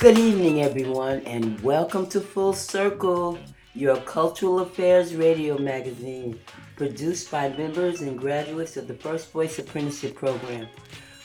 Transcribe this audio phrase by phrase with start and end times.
[0.00, 3.38] Good evening, everyone, and welcome to Full Circle,
[3.74, 6.40] your cultural affairs radio magazine,
[6.74, 10.68] produced by members and graduates of the First Voice Apprenticeship Program.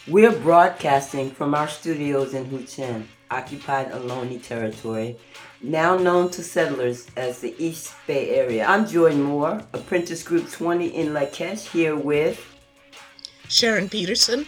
[0.10, 5.16] We're broadcasting from our studios in Huichin, occupied Ohlone territory,
[5.62, 8.66] now known to settlers as the East Bay Area.
[8.66, 12.46] I'm Joy Moore, Apprentice Group 20 in La Kesh, here with
[13.48, 14.46] Sharon Peterson,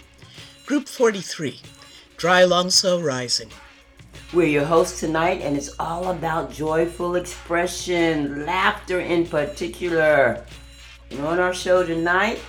[0.65, 1.61] Group 43,
[2.17, 3.51] Drylongso Rising.
[4.33, 10.43] We're your hosts tonight, and it's all about joyful expression, laughter in particular.
[11.09, 12.39] And on our show tonight,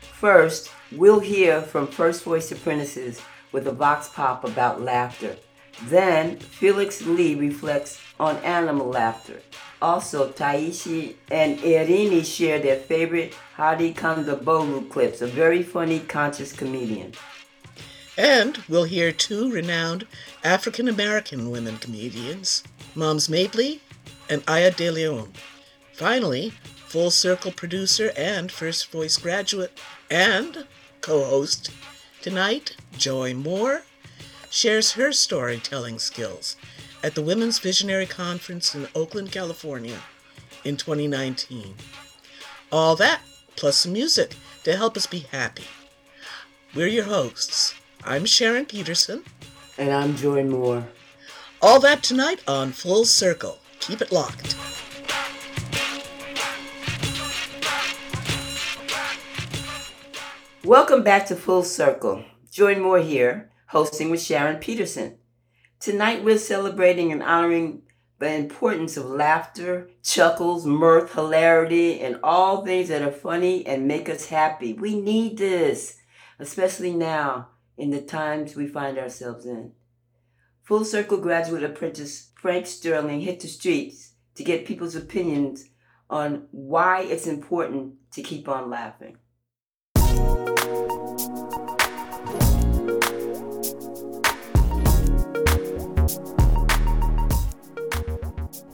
[0.00, 3.20] first, we'll hear from First Voice Apprentices
[3.52, 5.36] with a vox pop about laughter.
[5.84, 9.40] Then, Felix Lee reflects on animal laughter.
[9.80, 17.12] Also, Taishi and Irene share their favorite Hari Kondabolu clips, a very funny conscious comedian.
[18.16, 20.06] And we'll hear two renowned
[20.44, 22.62] African American women comedians,
[22.94, 23.80] Moms Mabley
[24.28, 25.32] and Aya De Leon.
[25.94, 26.52] Finally,
[26.88, 29.78] Full Circle producer and First Voice graduate
[30.10, 30.66] and
[31.00, 31.70] co host
[32.20, 33.82] tonight, Joy Moore,
[34.50, 36.56] shares her storytelling skills
[37.02, 40.00] at the Women's Visionary Conference in Oakland, California
[40.64, 41.74] in 2019.
[42.72, 43.20] All that,
[43.56, 45.64] plus some music to help us be happy.
[46.74, 47.74] We're your hosts.
[48.02, 49.24] I'm Sharon Peterson.
[49.76, 50.86] And I'm Joy Moore.
[51.60, 53.58] All that tonight on Full Circle.
[53.78, 54.56] Keep it locked.
[60.64, 62.24] Welcome back to Full Circle.
[62.50, 65.18] Joy Moore here, hosting with Sharon Peterson.
[65.78, 67.82] Tonight we're celebrating and honoring
[68.18, 74.08] the importance of laughter, chuckles, mirth, hilarity, and all things that are funny and make
[74.08, 74.72] us happy.
[74.72, 75.98] We need this,
[76.38, 77.48] especially now
[77.80, 79.72] in the times we find ourselves in.
[80.62, 85.64] Full Circle graduate apprentice Frank Sterling hit the streets to get people's opinions
[86.10, 89.16] on why it's important to keep on laughing.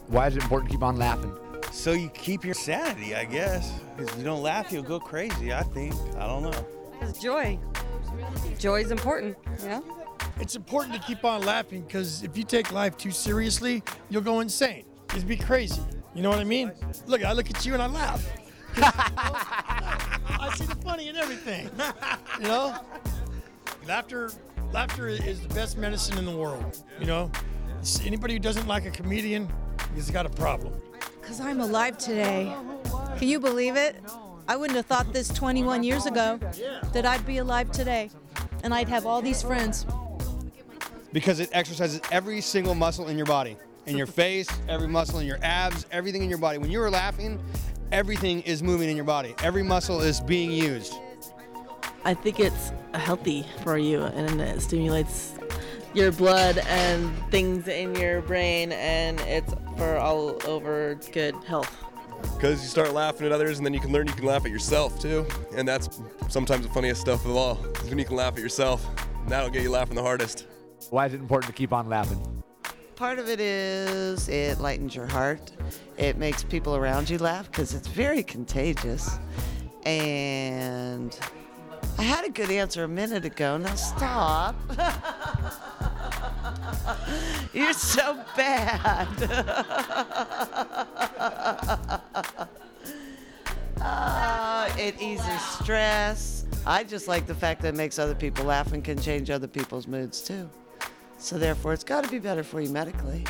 [0.09, 1.33] Why is it important to keep on laughing?
[1.71, 3.79] So you keep your sanity, I guess.
[3.97, 5.53] Because you don't laugh, you'll go crazy.
[5.53, 5.95] I think.
[6.17, 6.67] I don't know.
[7.03, 7.57] It's joy.
[8.59, 9.81] Joy is important, Yeah.
[10.39, 14.41] It's important to keep on laughing because if you take life too seriously, you'll go
[14.41, 14.85] insane.
[15.15, 15.81] Just be crazy.
[16.15, 16.73] You know what I mean?
[17.07, 18.27] Look, I look at you and I laugh.
[18.77, 21.71] I see the funny in everything.
[22.41, 22.79] You know?
[23.87, 24.31] Laughter,
[24.73, 26.83] laughter is the best medicine in the world.
[27.01, 27.31] You know?
[27.79, 29.49] It's- Anybody who doesn't like a comedian
[29.95, 30.75] has got a problem.
[31.21, 32.55] Because I'm alive today.
[33.19, 34.03] Can you believe it?
[34.49, 36.39] I wouldn't have thought this 21 years ago
[36.93, 38.11] that I'd be alive today
[38.63, 39.87] and I'd have all these friends.
[41.13, 43.57] Because it exercises every single muscle in your body.
[43.87, 46.59] In your face, every muscle in your abs, everything in your body.
[46.59, 47.41] When you are laughing,
[47.93, 49.35] everything is moving in your body.
[49.43, 50.95] Every muscle is being used.
[52.05, 55.35] I think it's healthy for you and it stimulates
[55.93, 61.86] your blood and things in your brain and it's for all over good health.
[62.35, 64.51] Because you start laughing at others and then you can learn you can laugh at
[64.51, 68.35] yourself too and that's sometimes the funniest stuff of all is when you can laugh
[68.35, 68.87] at yourself
[69.23, 70.47] and that'll get you laughing the hardest
[70.91, 72.21] Why is it important to keep on laughing?
[72.97, 75.53] Part of it is it lightens your heart.
[75.99, 79.19] It makes people around you laugh because it's very contagious.
[79.85, 81.19] And
[81.99, 83.59] I had a good answer a minute ago.
[83.59, 84.57] Now stop.
[87.53, 89.09] You're so bad.
[93.81, 96.45] Uh, it eases stress.
[96.67, 99.49] I just like the fact that it makes other people laugh and can change other
[99.49, 100.49] people's moods too.
[101.19, 103.25] So therefore, it's got to be better for you medically.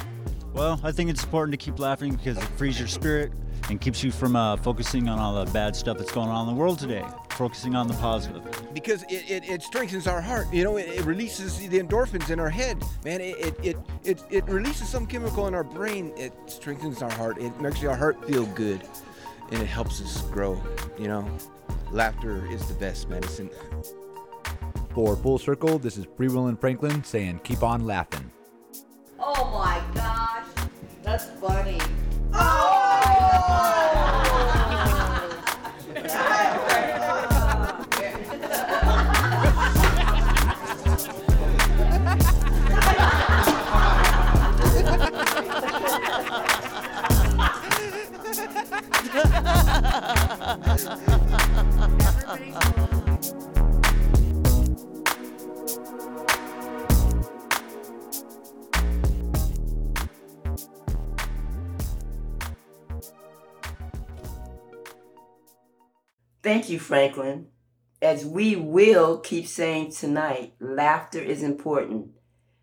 [0.53, 3.33] Well, I think it's important to keep laughing because it frees your spirit
[3.69, 6.55] and keeps you from uh, focusing on all the bad stuff that's going on in
[6.55, 7.05] the world today.
[7.31, 8.43] Focusing on the positive.
[8.73, 10.47] because it, it, it strengthens our heart.
[10.53, 12.83] You know, it, it releases the endorphins in our head.
[13.05, 16.13] Man, it, it, it, it, it releases some chemical in our brain.
[16.17, 17.39] It strengthens our heart.
[17.39, 18.83] It makes our heart feel good.
[19.51, 20.61] And it helps us grow.
[20.99, 21.31] You know,
[21.91, 23.51] laughter is the best medicine.
[24.95, 28.31] For Full Circle, this is Free Will and Franklin saying, keep on laughing.
[29.19, 30.47] Oh my gosh.
[31.03, 31.79] That's funny.
[52.29, 52.66] Everybody's
[66.47, 67.49] Thank you, Franklin.
[68.01, 72.11] As we will keep saying tonight, laughter is important.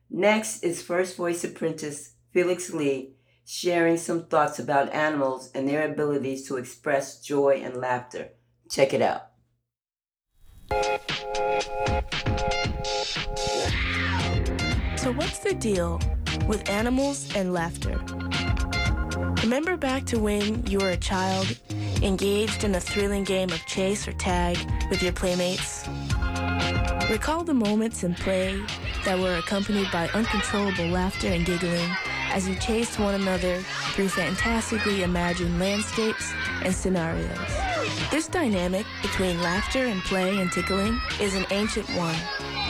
[0.10, 3.16] Next is First Voice apprentice Felix Lee
[3.46, 8.30] sharing some thoughts about animals and their abilities to express joy and laughter.
[8.70, 9.24] Check it out.
[14.98, 16.00] So, what's the deal
[16.48, 18.02] with animals and laughter?
[19.42, 21.60] Remember back to when you were a child,
[22.04, 24.58] engaged in a thrilling game of chase or tag
[24.90, 25.88] with your playmates?
[27.10, 28.62] Recall the moments in play
[29.06, 31.90] that were accompanied by uncontrollable laughter and giggling
[32.32, 33.60] as you chased one another
[33.94, 36.34] through fantastically imagined landscapes
[36.64, 37.30] and scenarios.
[38.10, 42.16] This dynamic between laughter and play and tickling is an ancient one,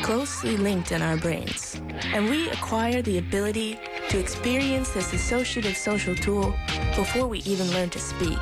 [0.02, 1.82] closely linked in our brains.
[2.14, 6.54] And we acquire the ability to experience this associative social tool
[6.96, 8.40] before we even learn to speak.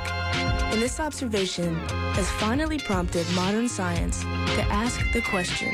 [0.72, 1.76] And this observation
[2.16, 5.74] has finally prompted modern science to ask the question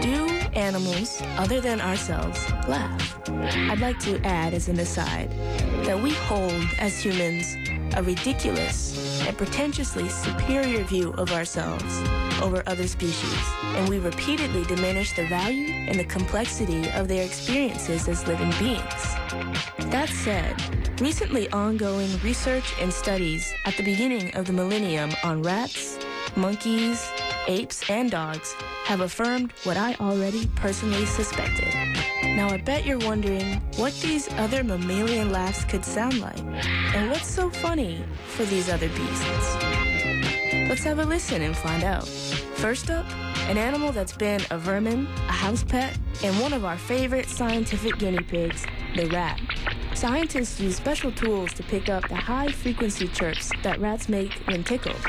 [0.00, 3.18] Do animals, other than ourselves, laugh?
[3.28, 5.30] I'd like to add as an aside
[5.86, 7.56] that we hold, as humans,
[7.96, 12.00] a ridiculous and pretentiously superior view of ourselves
[12.42, 13.38] over other species,
[13.74, 19.14] and we repeatedly diminish the value and the complexity of their experiences as living beings.
[19.90, 20.54] That said,
[21.00, 25.98] recently ongoing research and studies at the beginning of the millennium on rats,
[26.36, 27.10] monkeys,
[27.46, 28.54] apes, and dogs
[28.84, 31.72] have affirmed what I already personally suspected.
[32.36, 36.38] Now, I bet you're wondering what these other mammalian laughs could sound like,
[36.94, 39.65] and what's so funny for these other beasts.
[40.68, 42.08] Let's have a listen and find out.
[42.56, 43.06] First up,
[43.48, 47.98] an animal that's been a vermin, a house pet, and one of our favorite scientific
[47.98, 48.66] guinea pigs,
[48.96, 49.40] the rat.
[49.94, 54.64] Scientists use special tools to pick up the high frequency chirps that rats make when
[54.64, 55.00] tickled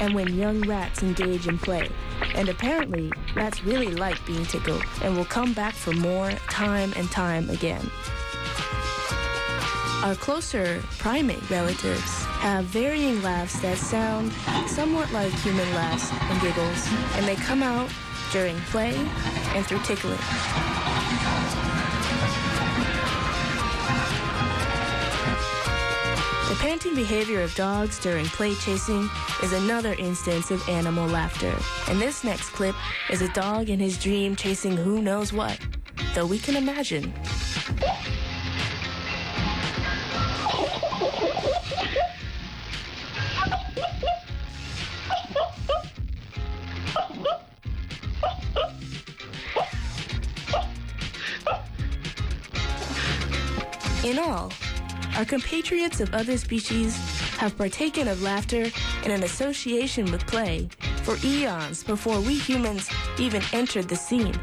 [0.00, 1.88] and when young rats engage in play.
[2.34, 7.10] And apparently, rats really like being tickled and will come back for more time and
[7.10, 7.90] time again.
[10.02, 14.32] Our closer primate relatives have varying laughs that sound
[14.68, 17.90] somewhat like human laughs and giggles, and they come out
[18.30, 18.94] during play
[19.56, 20.16] and through tickling.
[26.48, 29.10] The panting behavior of dogs during play chasing
[29.42, 31.52] is another instance of animal laughter.
[31.90, 32.76] And this next clip
[33.10, 35.58] is a dog in his dream chasing who knows what,
[36.14, 37.12] though we can imagine.
[54.06, 54.52] In all,
[55.16, 56.96] our compatriots of other species
[57.38, 58.70] have partaken of laughter
[59.04, 60.68] in an association with play
[61.02, 64.38] for eons before we humans even entered the scene.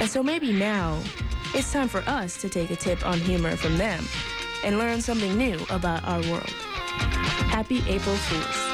[0.00, 1.00] And so maybe now,
[1.54, 4.04] it's time for us to take a tip on humor from them
[4.64, 6.50] and learn something new about our world.
[7.54, 8.67] Happy April Fools.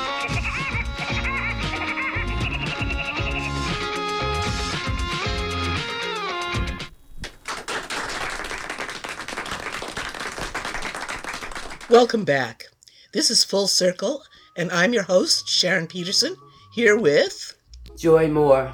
[11.95, 12.65] Welcome back.
[13.13, 14.25] This is Full Circle,
[14.57, 16.35] and I'm your host, Sharon Peterson,
[16.73, 17.57] here with
[17.97, 18.73] Joy Moore.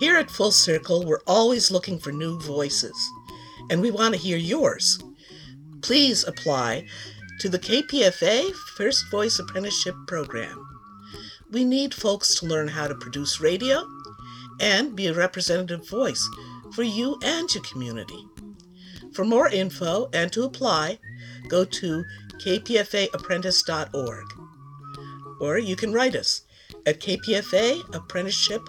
[0.00, 2.96] Here at Full Circle, we're always looking for new voices,
[3.68, 4.98] and we want to hear yours.
[5.82, 6.86] Please apply
[7.40, 10.66] to the KPFA First Voice Apprenticeship Program.
[11.50, 13.86] We need folks to learn how to produce radio
[14.58, 16.26] and be a representative voice
[16.72, 18.26] for you and your community.
[19.12, 20.98] For more info and to apply,
[21.48, 22.04] go to
[22.38, 24.24] kpfaapprentice.org.
[25.40, 26.42] Or you can write us
[26.86, 28.62] at KPFA Apprenticeship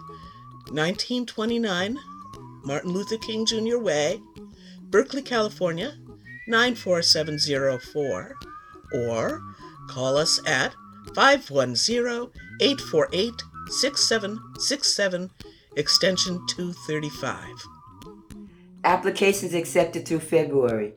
[0.70, 1.98] 1929
[2.64, 3.78] Martin Luther King Jr.
[3.78, 4.20] Way,
[4.82, 5.94] Berkeley, California
[6.50, 8.36] 94704,
[8.94, 9.42] or
[9.88, 10.74] call us at
[11.16, 12.30] 510
[12.60, 13.32] 848
[13.70, 15.30] 6767
[15.78, 17.46] extension 235.
[18.84, 20.94] Applications accepted through February.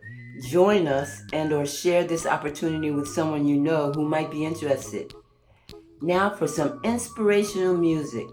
[0.48, 5.12] Join us and or share this opportunity with someone you know who might be interested.
[6.00, 8.26] Now for some inspirational music.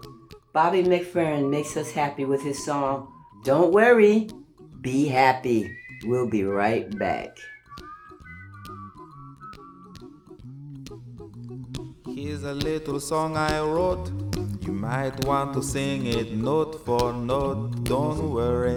[0.54, 3.12] Bobby McFerrin makes us happy with his song,
[3.44, 4.28] Don't Worry,
[4.80, 5.70] Be Happy.
[6.04, 7.36] We'll be right back.
[12.06, 14.10] Here's a little song I wrote.
[14.62, 17.84] You might want to sing it note for note.
[17.84, 18.76] Don't worry.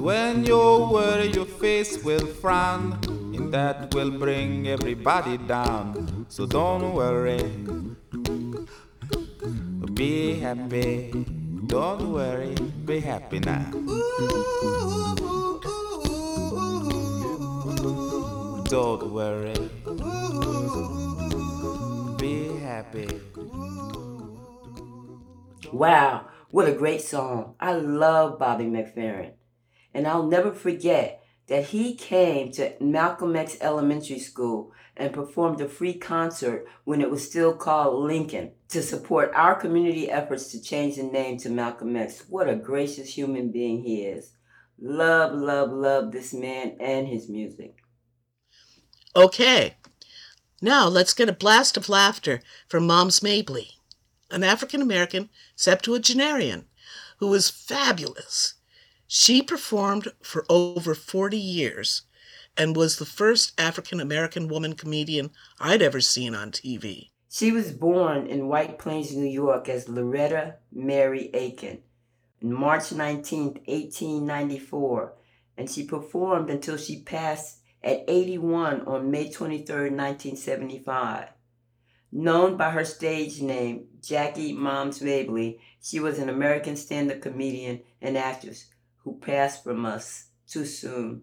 [0.00, 0.56] Cause when you
[0.90, 2.98] worry, your face will frown,
[3.36, 6.24] and that will bring everybody down.
[6.30, 7.44] So don't worry.
[9.92, 11.12] Be happy.
[11.66, 12.54] Don't worry.
[12.86, 13.68] Be happy now.
[18.72, 19.68] Don't worry.
[22.16, 23.20] Be happy.
[25.70, 27.54] Wow, what a great song.
[27.60, 29.32] I love Bobby McFerrin.
[29.92, 35.68] And I'll never forget that he came to Malcolm X Elementary School and performed a
[35.68, 40.96] free concert when it was still called Lincoln to support our community efforts to change
[40.96, 42.24] the name to Malcolm X.
[42.28, 44.32] What a gracious human being he is.
[44.78, 47.76] Love, love, love this man and his music.
[49.16, 49.76] Okay,
[50.62, 53.72] now let's get a blast of laughter from Moms Mabley,
[54.30, 56.66] an African American septuagenarian
[57.18, 58.54] who was fabulous.
[59.12, 62.02] She performed for over 40 years
[62.56, 67.10] and was the first African American woman comedian I'd ever seen on TV.
[67.28, 71.82] She was born in White Plains, New York as Loretta Mary Aiken
[72.40, 75.14] on March 19, 1894,
[75.56, 81.30] and she performed until she passed at 81 on May 23, 1975.
[82.12, 88.16] Known by her stage name, Jackie Moms Mabley, she was an American stand-up comedian and
[88.16, 88.66] actress
[89.04, 91.22] who passed from us too soon,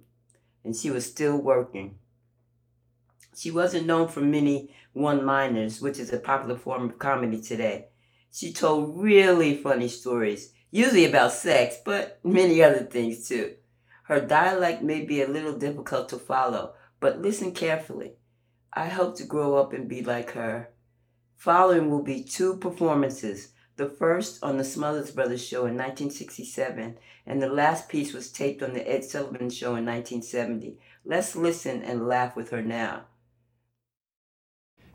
[0.63, 1.97] and she was still working.
[3.35, 7.89] She wasn't known for many one-liners, which is a popular form of comedy today.
[8.31, 13.55] She told really funny stories, usually about sex, but many other things too.
[14.03, 18.13] Her dialect may be a little difficult to follow, but listen carefully.
[18.73, 20.69] I hope to grow up and be like her.
[21.35, 23.49] Following will be two performances.
[23.77, 28.63] The first on the Smothers Brothers show in 1967, and the last piece was taped
[28.63, 30.79] on the Ed Sullivan show in 1970.
[31.05, 33.05] Let's listen and laugh with her now.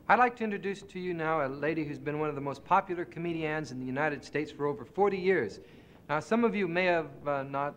[0.09, 2.65] I'd like to introduce to you now a lady who's been one of the most
[2.65, 5.61] popular comedians in the United States for over 40 years.
[6.09, 7.75] Now, some of you may have uh, not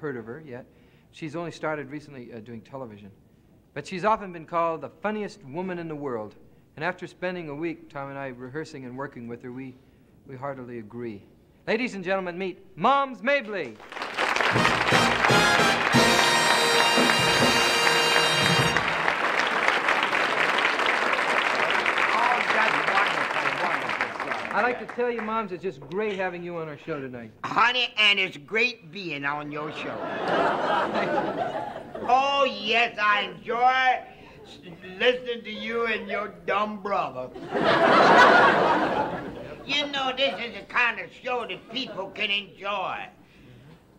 [0.00, 0.66] heard of her yet.
[1.12, 3.12] She's only started recently uh, doing television.
[3.72, 6.34] But she's often been called the funniest woman in the world.
[6.74, 9.76] And after spending a week, Tom and I, rehearsing and working with her, we,
[10.26, 11.22] we heartily agree.
[11.66, 13.76] Ladies and gentlemen, meet Moms Mabley.
[24.56, 27.32] I'd like to tell you, Moms, it's just great having you on our show tonight.
[27.42, 29.96] Honey, and it's great being on your show.
[32.08, 33.98] oh, yes, I enjoy
[34.98, 37.30] listening to you and your dumb brother.
[39.66, 42.98] you know, this is the kind of show that people can enjoy.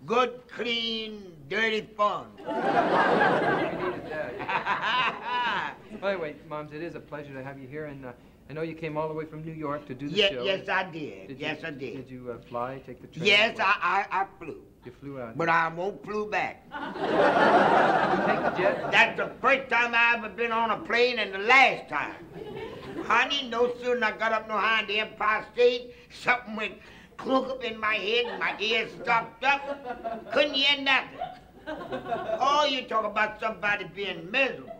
[0.06, 2.28] Good, clean, dirty fun.
[6.02, 8.12] By the way, Moms, it is a pleasure to have you here, and uh,
[8.50, 10.44] I know you came all the way from New York to do the Ye- show.
[10.44, 11.30] yes, I did.
[11.32, 11.96] you- Yes, I did.
[11.96, 13.26] Did you uh, fly, take the train?
[13.26, 14.58] Yes, I, I, I flew.
[14.86, 15.36] You flew out.
[15.36, 16.64] But I won't flew back.
[16.72, 18.92] take the jet?
[18.92, 22.14] That's the first time I ever been on a plane and the last time.
[23.04, 26.74] Honey, no sooner I got up no high in the Empire State, something went
[27.18, 30.32] clunk up in my head and my ears stopped up.
[30.34, 31.20] Couldn't hear nothing.
[31.68, 34.72] Oh, you talk about somebody being miserable.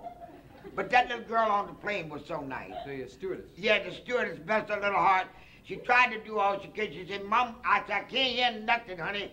[0.76, 2.74] But that little girl on the plane was so nice.
[2.86, 3.46] The stewardess.
[3.56, 5.28] Yeah, the stewardess, bless her little heart.
[5.64, 6.94] She tried to do all she could.
[6.94, 9.32] She said, Mom, I I can't hear nothing, honey.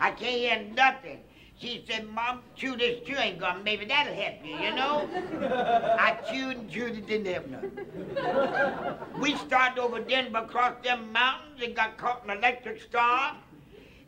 [0.00, 1.20] I can't hear nothing.
[1.62, 3.62] She said, Mom, chew this chewing gum.
[3.62, 5.08] Maybe that'll help you, you know?
[5.96, 6.98] I chewed and chewed.
[6.98, 9.20] It didn't help nothing.
[9.20, 13.36] We started over Denver across them mountains and got caught in an electric storm.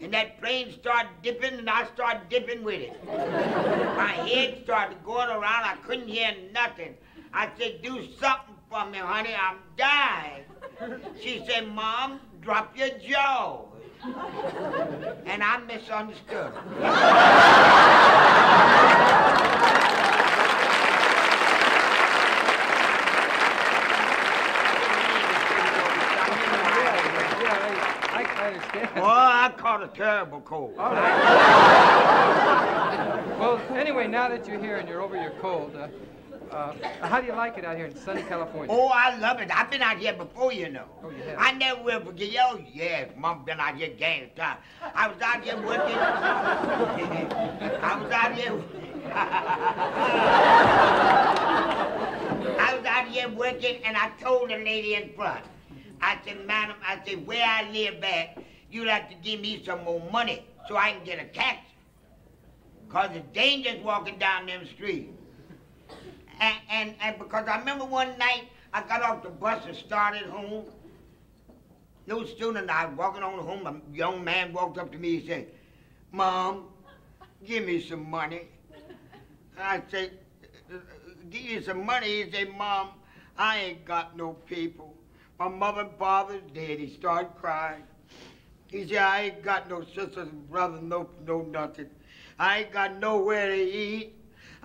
[0.00, 3.06] And that plane started dipping, and I started dipping with it.
[3.06, 5.44] My head started going around.
[5.64, 6.94] I couldn't hear nothing.
[7.32, 9.34] I said, do something for me, honey.
[9.40, 10.42] I'm dying.
[11.22, 13.66] She said, Mom, drop your jaw.
[14.04, 16.92] And I misunderstood Well,
[28.10, 28.88] I, I understand.
[29.00, 30.76] I caught a terrible cold.
[33.38, 35.88] Well, anyway, now that you're here and you're over your cold, uh,
[36.50, 38.74] uh, how do you like it out here in sunny California?
[38.74, 39.50] Oh, I love it.
[39.52, 40.86] I've been out here before, you know.
[41.02, 41.36] Oh, you have?
[41.38, 42.34] I never will forget.
[42.40, 44.58] Oh, yes, Mom been out here gang time.
[44.94, 45.96] I was out here working.
[47.82, 48.62] I was out here.
[52.58, 55.44] I was out here working, and I told the lady in front.
[56.00, 58.38] I said, Madam, I said, where I live at,
[58.70, 61.62] you'll have to give me some more money so I can get a taxi.
[62.86, 65.10] Because it's dangerous walking down them streets.
[66.40, 70.24] And, and, and because I remember one night I got off the bus and started
[70.24, 70.64] home.
[72.06, 75.16] No sooner than I was walking on home, a young man walked up to me
[75.18, 75.46] and said,
[76.12, 76.66] Mom,
[77.46, 78.48] give me some money.
[79.58, 80.10] I said,
[80.70, 80.78] "Uh,
[81.30, 82.24] give you some money?
[82.24, 82.90] He said, Mom,
[83.38, 84.94] I ain't got no people.
[85.38, 86.78] My mother and father's dead.
[86.78, 87.84] He started crying.
[88.66, 91.88] He said, I ain't got no sisters and brothers, no, no nothing.
[92.38, 94.12] I ain't got nowhere to eat.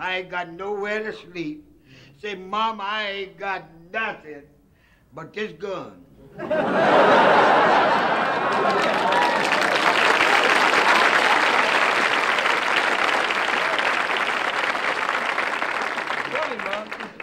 [0.00, 1.62] I ain't got nowhere to sleep.
[2.22, 4.44] Say, Mom, I ain't got nothing
[5.14, 6.02] but this gun.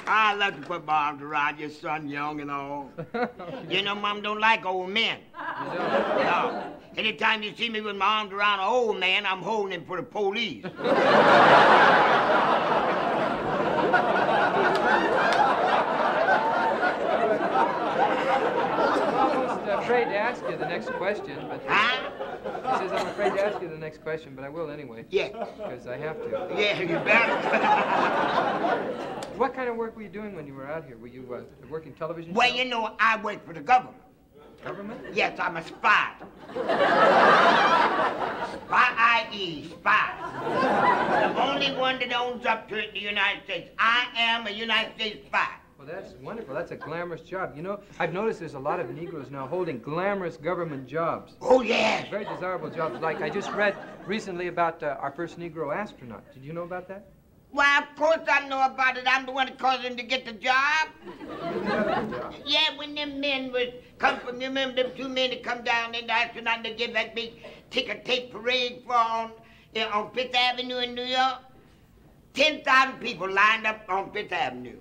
[0.09, 2.91] I love to put my arms around your son, young and all.
[3.69, 5.17] you know, Mom don't like old men.
[5.57, 6.73] No.
[6.97, 9.97] Anytime you see me with my arms around an old man, I'm holding him for
[9.97, 10.65] the police.
[19.69, 23.61] I'm afraid to ask you the next question, but he says I'm afraid to ask
[23.61, 25.05] you the next question, but I will anyway.
[25.09, 25.29] Yeah.
[25.57, 26.29] Because I have to.
[26.57, 27.35] Yeah, you better.
[29.37, 30.97] What kind of work were you doing when you were out here?
[30.97, 32.33] Were you uh, working television?
[32.33, 32.57] well, shows?
[32.57, 33.97] you know, I work for the government.
[34.63, 34.99] Government?
[35.13, 36.13] Yes, I'm a spy.
[39.17, 41.33] Spy-I-E, spy.
[41.33, 43.69] The only one that owns up to it in the United States.
[43.79, 45.47] I am a United States spy.
[45.79, 46.53] Well, that's wonderful.
[46.53, 47.53] That's a glamorous job.
[47.55, 51.33] You know, I've noticed there's a lot of Negroes now holding glamorous government jobs.
[51.41, 52.07] Oh, yes.
[52.09, 53.01] Very desirable jobs.
[53.01, 53.75] Like I just read
[54.05, 56.23] recently about uh, our first Negro astronaut.
[56.33, 57.07] Did you know about that?
[57.51, 59.05] Why, of course I know about it.
[59.07, 60.89] I'm the one that caused him to get the job.
[62.45, 65.93] Yeah, when them men was come from, you remember them two men that come down
[65.95, 67.33] in the astronaut and they give that big
[67.69, 69.31] ticker tape parade for on,
[69.91, 71.39] on Fifth Avenue in New York?
[72.33, 74.79] 10,000 people lined up on Fifth Avenue.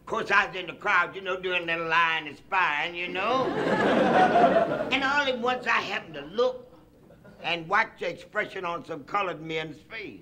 [0.00, 3.08] Of course, I was in the crowd, you know, doing that line and spying, you
[3.08, 3.46] know.
[4.92, 6.70] and all at once I happened to look
[7.42, 10.20] and watch the expression on some colored men's face.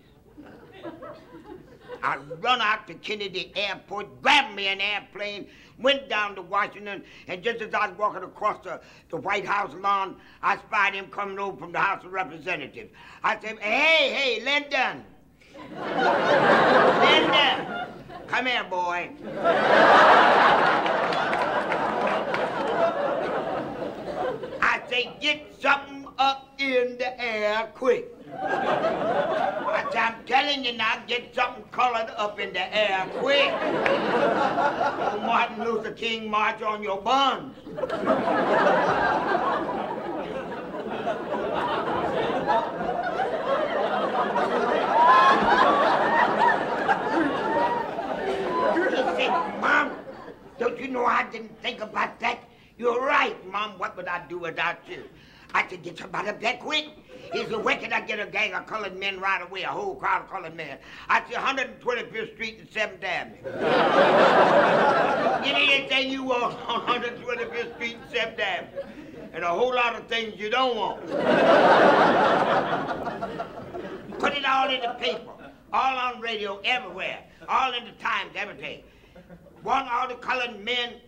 [2.02, 5.46] I run out to Kennedy Airport, grabbed me an airplane,
[5.78, 9.72] went down to Washington, and just as I was walking across the, the White House
[9.74, 12.90] lawn, I spied him coming over from the House of Representatives.
[13.22, 15.04] I said, hey, hey, Lyndon.
[17.00, 17.86] Lyndon,
[18.26, 19.10] come here, boy.
[24.60, 28.08] I say, get something up in the air quick.
[29.94, 33.52] I'm telling you now, get something colored up in the air quick.
[33.52, 37.54] Old Martin Luther King march on your buns.
[49.60, 49.92] Mom,
[50.58, 52.38] don't you know I didn't think about that?
[52.78, 53.78] You're right, Mom.
[53.78, 55.04] What would I do without you?
[55.54, 56.86] I could get somebody up that quick.
[57.32, 59.94] He said, where can I get a gang of colored men right away, a whole
[59.94, 60.78] crowd of colored men?
[61.08, 63.36] I said, 125th Street and 7th Avenue.
[65.42, 68.82] need anything you want on 125th Street and 7th Avenue.
[69.32, 71.00] And a whole lot of things you don't want.
[74.18, 75.32] Put it all in the paper,
[75.72, 78.82] all on radio, everywhere, all in the Times, everything.
[79.64, 81.00] Want all the colored men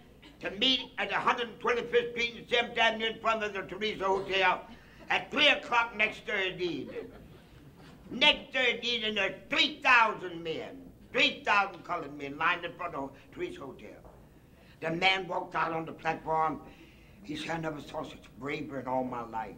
[0.44, 4.60] to meet at 125th Street and 7th Avenue in front of the Theresa Hotel
[5.08, 7.10] at 3 o'clock next Thursday evening.
[8.10, 13.88] Next Thursday evening, there's 3,000 men, 3,000 colored men lined in front of Theresa Hotel.
[14.80, 16.60] The man walked out on the platform.
[17.22, 19.56] He said, I never saw such bravery in all my life.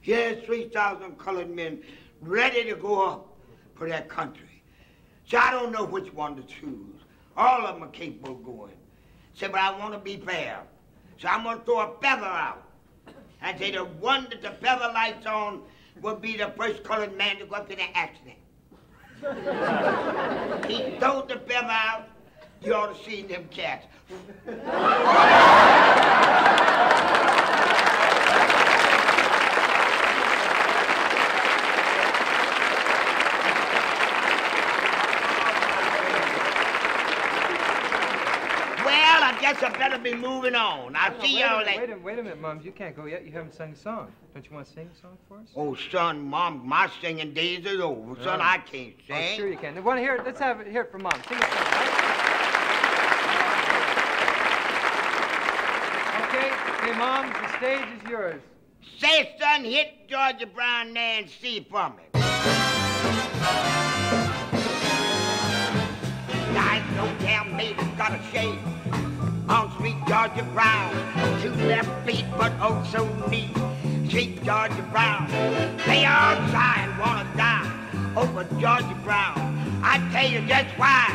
[0.00, 1.82] Here's 3,000 colored men
[2.20, 3.28] ready to go up
[3.76, 4.62] for their country.
[5.26, 6.96] So I don't know which one to choose.
[7.36, 8.79] All of them are capable of going.
[9.34, 10.60] Said, but I want to be fair.
[11.18, 12.64] So I'm going to throw a feather out.
[13.42, 15.62] I say the one that the feather lights on
[16.02, 18.36] will be the first colored man to go up to the accident.
[20.66, 22.08] he throws the feather out,
[22.62, 23.86] you ought to see them cats.
[38.84, 39.22] Well,
[39.62, 40.96] I better be moving on.
[40.96, 41.80] I'll No, see wait a y'all minute, later.
[41.80, 42.64] Wait a, wait a minute, Mums.
[42.64, 43.24] You can't go yet.
[43.26, 44.10] You haven't sung a song.
[44.34, 45.48] Don't you want to sing a song for us?
[45.56, 48.14] Oh, son, Mom, my singing days is over.
[48.22, 48.44] Son, Oh.
[48.44, 49.10] I can't sing.
[49.10, 49.36] Oh, sing.
[49.36, 49.76] sure you can.
[49.76, 50.24] I want to hear it.
[50.24, 51.12] Let's have it, hear it from Mom.
[51.28, 51.86] Sing a song, right?
[56.22, 56.50] Okay,
[56.86, 58.40] hey, Mom, the stage is yours.
[58.98, 62.04] Say, son, hit Georgia Brown Nancy for me.
[66.62, 67.50] I no damn
[67.96, 68.58] got a shade.
[70.10, 70.92] Georgia Brown,
[71.40, 73.54] two left feet, but oh so neat.
[74.10, 75.30] Sweet Georgia Brown,
[75.86, 77.70] they all sigh and wanna die
[78.16, 79.38] over Georgia Brown.
[79.84, 81.06] I tell you just why.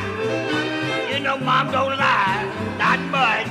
[1.12, 3.48] You know, Mom don't lie, not much.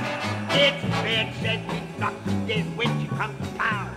[0.50, 2.14] It's been said she's not
[2.48, 3.94] dead when she comes to town.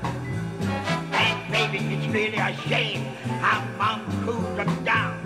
[1.13, 3.05] And baby, it's really a shame
[3.41, 5.18] how Mom cools them down.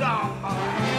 [0.00, 0.89] Play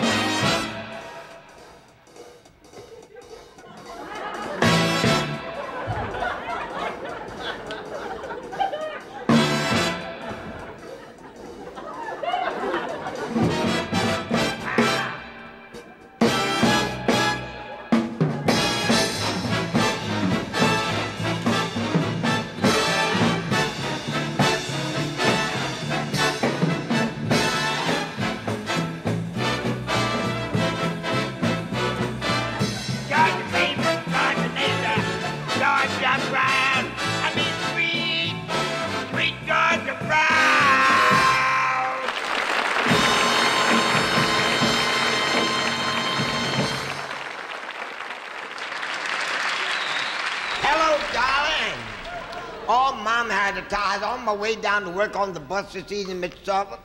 [54.31, 56.79] my way down to work on the bus this evening, Miss Suffolk,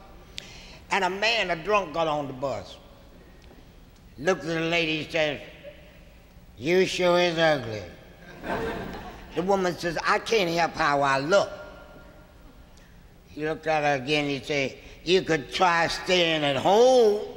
[0.91, 2.77] and a man, a drunk, got on the bus.
[4.19, 5.41] Looked at the lady, he says,
[6.59, 7.83] You sure is ugly.
[9.37, 11.51] The woman says, I can't help how I look.
[13.29, 17.21] He looked at her again, he said, You could try staying at home.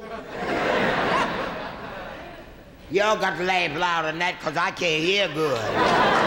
[2.90, 6.19] Y'all got to laugh louder than that because I can't hear good.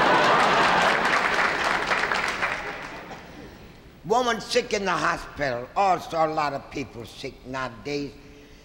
[4.06, 5.68] Woman sick in the hospital.
[5.76, 8.12] Also, a lot of people sick nowadays.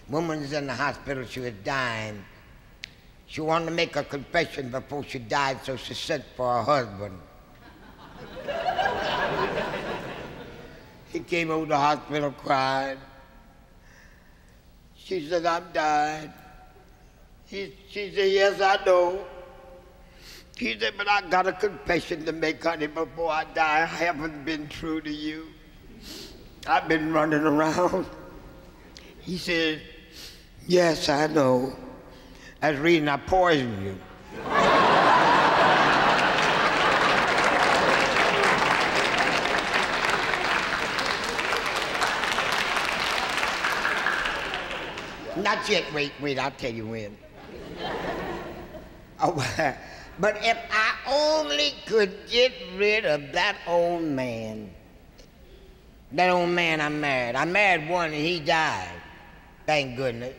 [0.09, 2.23] Woman's in the hospital, she was dying.
[3.27, 7.19] She wanted to make a confession before she died, so she sent for her husband.
[11.13, 12.97] he came over the hospital crying.
[14.95, 16.33] She said, I'm dying.
[17.45, 19.23] He, she said, yes, I know.
[20.59, 23.83] He said, But I got a confession to make, honey, before I die.
[23.83, 25.47] I haven't been true to you.
[26.67, 28.05] I've been running around.
[29.21, 29.81] He said,
[30.67, 31.73] Yes, I know.
[32.59, 33.97] That's the reason I poisoned you.
[45.41, 45.85] Not yet.
[45.93, 46.37] Wait, wait.
[46.37, 47.17] I'll tell you when.
[49.21, 49.33] Oh,
[50.19, 54.69] but if I only could get rid of that old man.
[56.11, 57.35] That old man I married.
[57.35, 58.89] I married one and he died.
[59.65, 60.35] Thank goodness.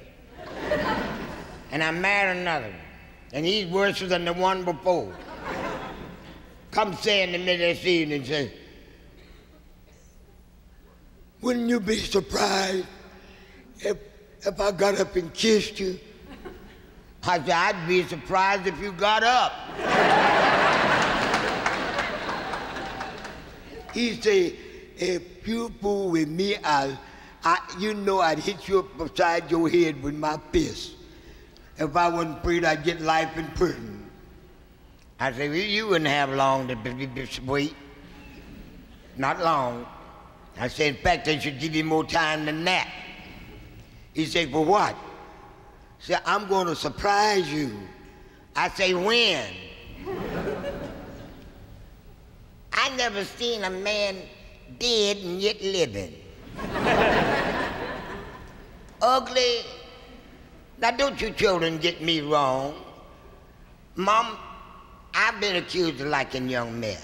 [1.70, 2.66] And I married another.
[2.66, 2.74] one,
[3.32, 5.14] And he's worse than the one before.
[6.72, 8.52] Come saying to me this evening, say,
[11.40, 12.86] wouldn't you be surprised
[13.78, 13.96] if
[14.42, 15.98] if I got up and kissed you?
[17.22, 19.52] I said, I'd be surprised if you got up.
[23.92, 24.54] he said,
[24.96, 26.98] if you fool with me, I'll,
[27.44, 30.92] I, you know I'd hit you up beside your head with my fist.
[31.76, 34.10] If I wasn't afraid I'd get life in prison.
[35.18, 37.74] I said, well, you wouldn't have long to sweet.
[39.16, 39.86] Not long.
[40.58, 42.90] I said, in fact, they should give you more time than that.
[44.14, 44.96] He said, for what?
[46.00, 47.78] Said, I'm going to surprise you.
[48.56, 49.44] I say, when?
[52.72, 54.16] I never seen a man
[54.78, 56.14] dead and yet living.
[59.02, 59.60] Ugly.
[60.78, 62.74] Now, don't you children get me wrong.
[63.94, 64.38] Mom,
[65.12, 66.96] I've been accused of liking young men,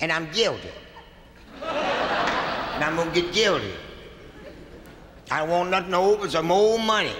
[0.00, 0.68] and I'm guilty.
[1.62, 3.72] and I'm to get guilty.
[5.30, 7.14] I want nothing over some old money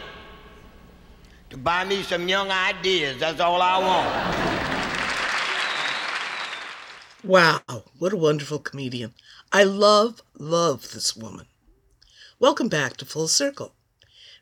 [1.52, 3.20] to buy me some young ideas.
[3.20, 4.08] That's all I want.
[7.22, 7.60] Wow,
[7.98, 9.12] what a wonderful comedian.
[9.52, 11.44] I love, love this woman.
[12.38, 13.74] Welcome back to Full Circle,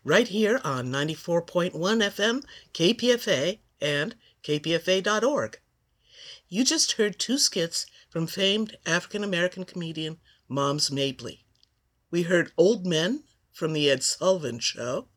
[0.05, 5.59] right here on 94.1 FM, KPFA, and kpfa.org.
[6.49, 10.18] You just heard two skits from famed African American comedian
[10.49, 11.44] Moms Mabley.
[12.12, 15.09] We heard Old Men from The Ed Sullivan Show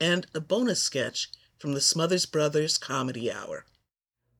[0.00, 1.28] and a bonus sketch
[1.58, 3.64] from the Smothers Brothers Comedy Hour.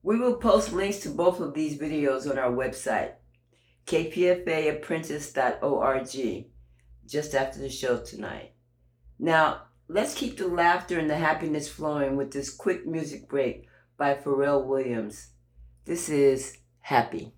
[0.03, 3.13] We will post links to both of these videos on our website,
[3.85, 6.45] kpfaapprentice.org,
[7.05, 8.53] just after the show tonight.
[9.19, 13.67] Now, let's keep the laughter and the happiness flowing with this quick music break
[13.97, 15.31] by Pharrell Williams.
[15.85, 17.33] This is Happy.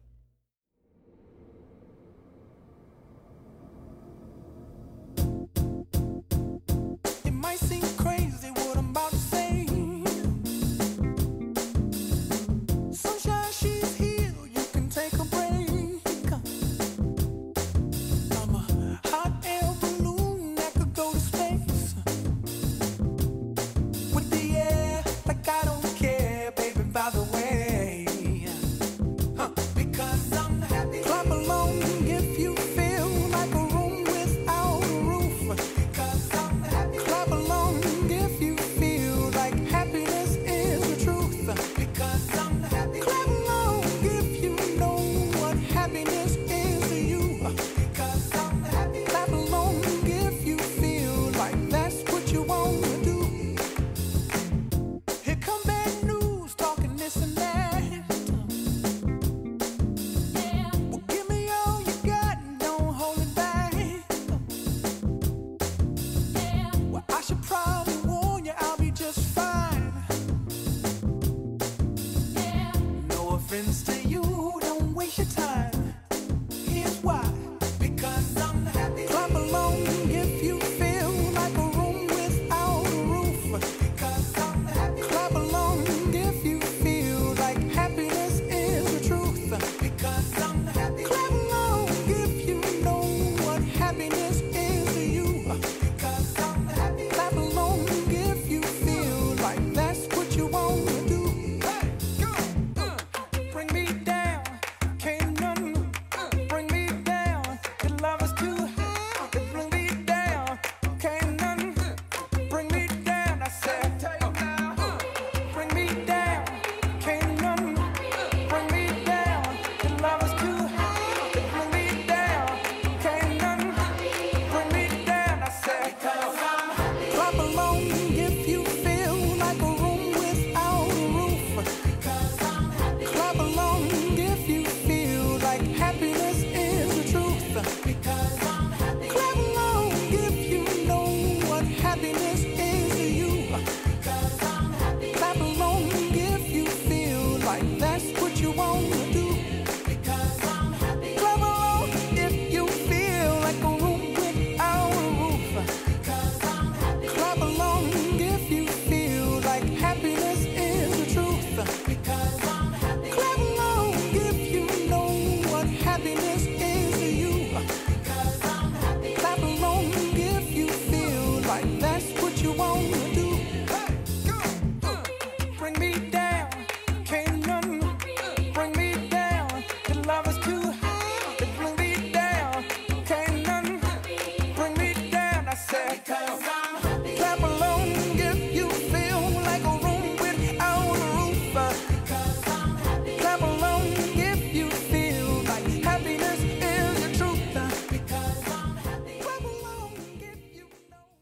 [73.52, 73.99] No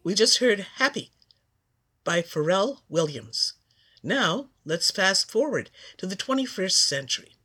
[0.08, 1.12] We just heard Happy
[2.06, 3.56] by Pharrell Williams.
[4.02, 7.36] Now, let's fast forward to the 21st century.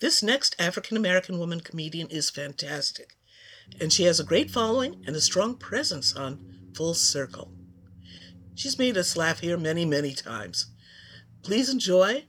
[0.00, 3.16] This next African American woman comedian is fantastic,
[3.78, 7.52] and she has a great following and a strong presence on Full Circle.
[8.54, 10.70] She's made us laugh here many, many times.
[11.42, 12.24] Please enjoy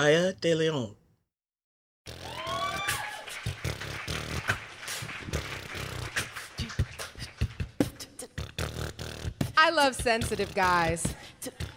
[0.00, 0.96] Aya De Leon.
[9.70, 11.14] I love sensitive guys.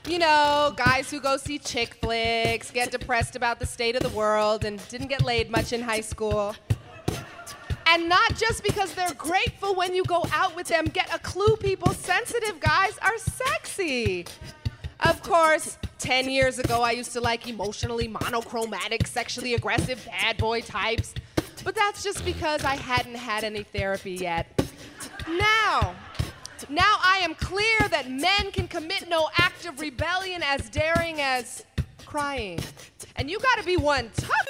[0.07, 4.17] You know, guys who go see chick flicks, get depressed about the state of the
[4.17, 6.55] world, and didn't get laid much in high school.
[7.85, 11.55] And not just because they're grateful when you go out with them, get a clue,
[11.57, 11.93] people.
[11.93, 14.25] Sensitive guys are sexy.
[15.01, 20.61] Of course, 10 years ago, I used to like emotionally monochromatic, sexually aggressive bad boy
[20.61, 21.13] types.
[21.63, 24.47] But that's just because I hadn't had any therapy yet.
[25.29, 25.95] Now,
[26.69, 31.65] now I am clear that men can commit no act of rebellion as daring as
[32.05, 32.59] crying.
[33.15, 34.47] And you gotta be one tough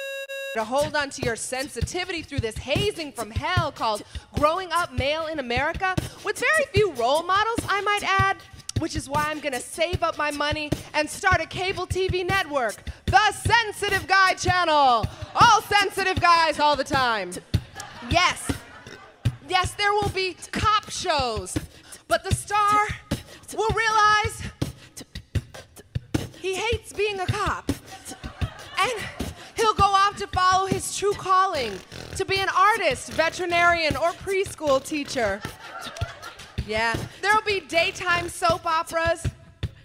[0.54, 4.02] to hold on to your sensitivity through this hazing from hell called
[4.38, 8.36] growing up male in America with very few role models, I might add.
[8.80, 12.76] Which is why I'm gonna save up my money and start a cable TV network,
[13.06, 15.06] the Sensitive Guy Channel.
[15.34, 17.30] All sensitive guys all the time.
[18.10, 18.50] Yes,
[19.48, 21.56] yes, there will be cop shows,
[22.08, 22.86] but the star
[23.56, 24.42] will realize
[26.40, 27.70] he hates being a cop.
[28.78, 28.92] And
[29.56, 31.72] he'll go off to follow his true calling
[32.16, 35.40] to be an artist, veterinarian, or preschool teacher.
[36.66, 39.24] Yeah, there'll be daytime soap operas,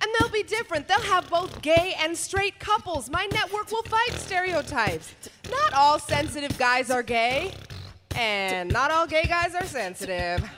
[0.02, 0.88] and they'll be different.
[0.88, 3.10] They'll have both gay and straight couples.
[3.10, 5.14] My network will fight stereotypes.
[5.50, 7.54] Not all sensitive guys are gay,
[8.16, 10.50] and not all gay guys are sensitive.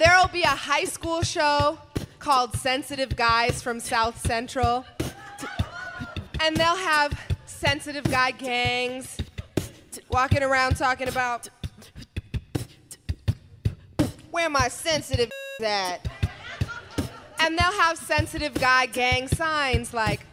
[0.00, 1.78] There'll be a high school show
[2.20, 4.86] called Sensitive Guys from South Central,
[6.40, 9.18] and they'll have sensitive guy gangs
[10.10, 11.50] walking around talking about
[14.30, 15.30] where my sensitive
[15.62, 15.98] at.
[17.38, 20.24] And they'll have sensitive guy gang signs like.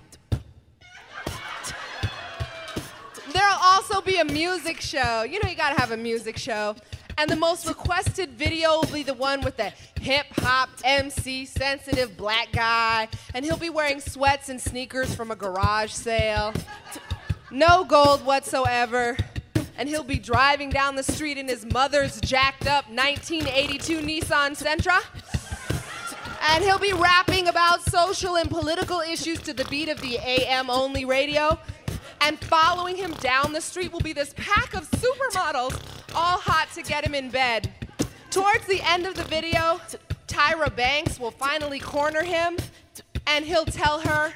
[3.34, 5.24] There'll also be a music show.
[5.24, 6.78] You know, you gotta have a music show.
[7.20, 12.16] And the most requested video will be the one with the hip hop MC sensitive
[12.16, 13.08] black guy.
[13.34, 16.54] And he'll be wearing sweats and sneakers from a garage sale.
[17.50, 19.18] No gold whatsoever.
[19.80, 25.02] And he'll be driving down the street in his mother's jacked up 1982 Nissan Sentra.
[26.50, 30.70] And he'll be rapping about social and political issues to the beat of the AM
[30.70, 31.58] only radio.
[32.22, 35.80] And following him down the street will be this pack of supermodels,
[36.16, 37.72] all hot to get him in bed.
[38.30, 39.80] Towards the end of the video,
[40.28, 42.58] Tyra Banks will finally corner him,
[43.26, 44.34] and he'll tell her,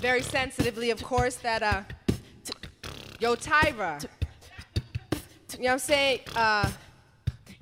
[0.00, 1.82] very sensitively, of course, that, uh,
[3.18, 6.20] yo, Tyra, you know what I'm saying?
[6.34, 6.70] Uh,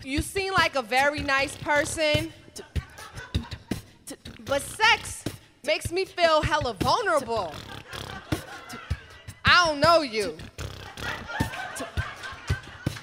[0.03, 2.33] you seem like a very nice person,
[4.45, 5.25] but sex
[5.65, 7.55] makes me feel hella vulnerable.
[9.55, 10.37] I don't know you.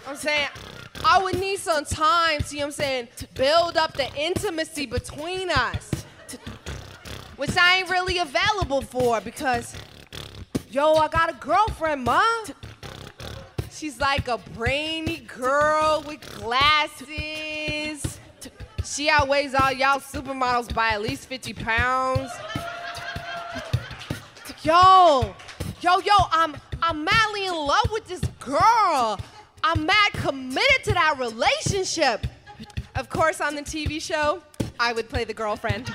[0.05, 0.49] I'm saying
[1.05, 5.49] I would need some time, see what I'm saying, to build up the intimacy between
[5.49, 5.89] us.
[7.37, 9.73] Which I ain't really available for because
[10.69, 12.21] yo, I got a girlfriend, ma.
[13.71, 18.19] She's like a brainy girl with glasses.
[18.83, 22.29] She outweighs all y'all supermodels by at least 50 pounds.
[24.63, 25.33] Yo,
[25.81, 29.19] yo, yo, I'm I'm madly in love with this girl.
[29.63, 32.25] I'm mad committed to that relationship.
[32.95, 34.41] Of course, on the TV show,
[34.79, 35.93] I would play the girlfriend.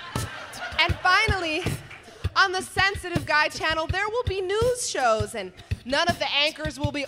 [0.80, 1.62] And finally,
[2.36, 5.52] on the Sensitive Guy channel, there will be news shows, and
[5.84, 7.06] none of the anchors will be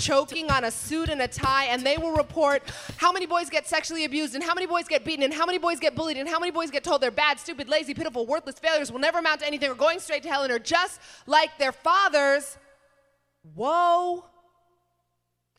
[0.00, 2.62] choking on a suit and a tie, and they will report
[2.96, 5.58] how many boys get sexually abused, and how many boys get beaten, and how many
[5.58, 8.58] boys get bullied, and how many boys get told they're bad, stupid, lazy, pitiful, worthless
[8.58, 11.56] failures, will never amount to anything, or going straight to hell, and are just like
[11.58, 12.58] their fathers.
[13.54, 14.24] Whoa.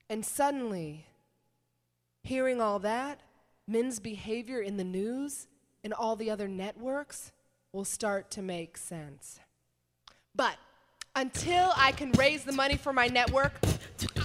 [0.10, 1.06] And suddenly,
[2.24, 3.22] hearing all that,
[3.68, 5.48] men's behavior in the news
[5.84, 7.32] and all the other networks
[7.72, 9.40] will start to make sense.
[10.36, 10.58] But
[11.16, 13.54] until I can raise the money for my network,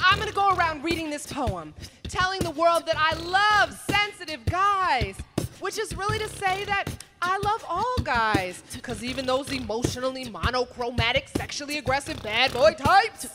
[0.04, 1.74] I'm gonna go around reading this poem,
[2.04, 5.16] telling the world that I love sensitive guys,
[5.60, 6.86] which is really to say that
[7.20, 13.26] I love all guys, because even those emotionally monochromatic, sexually aggressive bad boy types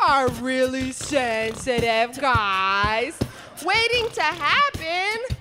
[0.00, 3.16] are really sensitive guys.
[3.64, 5.36] Waiting to happen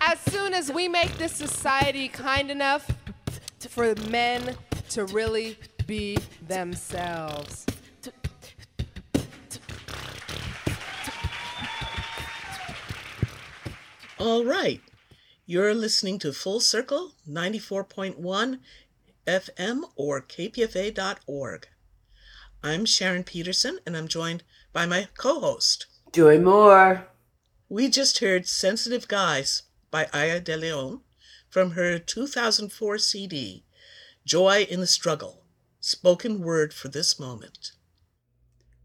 [0.00, 2.90] as soon as we make this society kind enough
[3.68, 4.56] for men
[4.88, 5.58] to really
[5.88, 7.64] be themselves.
[14.18, 14.82] All right.
[15.46, 18.58] You're listening to Full Circle 94.1
[19.26, 21.66] FM or kpfa.org.
[22.62, 24.42] I'm Sharon Peterson and I'm joined
[24.74, 27.06] by my co host, Joy Moore.
[27.70, 31.00] We just heard Sensitive Guys by Aya De Leon
[31.48, 33.64] from her 2004 CD,
[34.26, 35.44] Joy in the Struggle
[35.88, 37.72] Spoken Word for This Moment.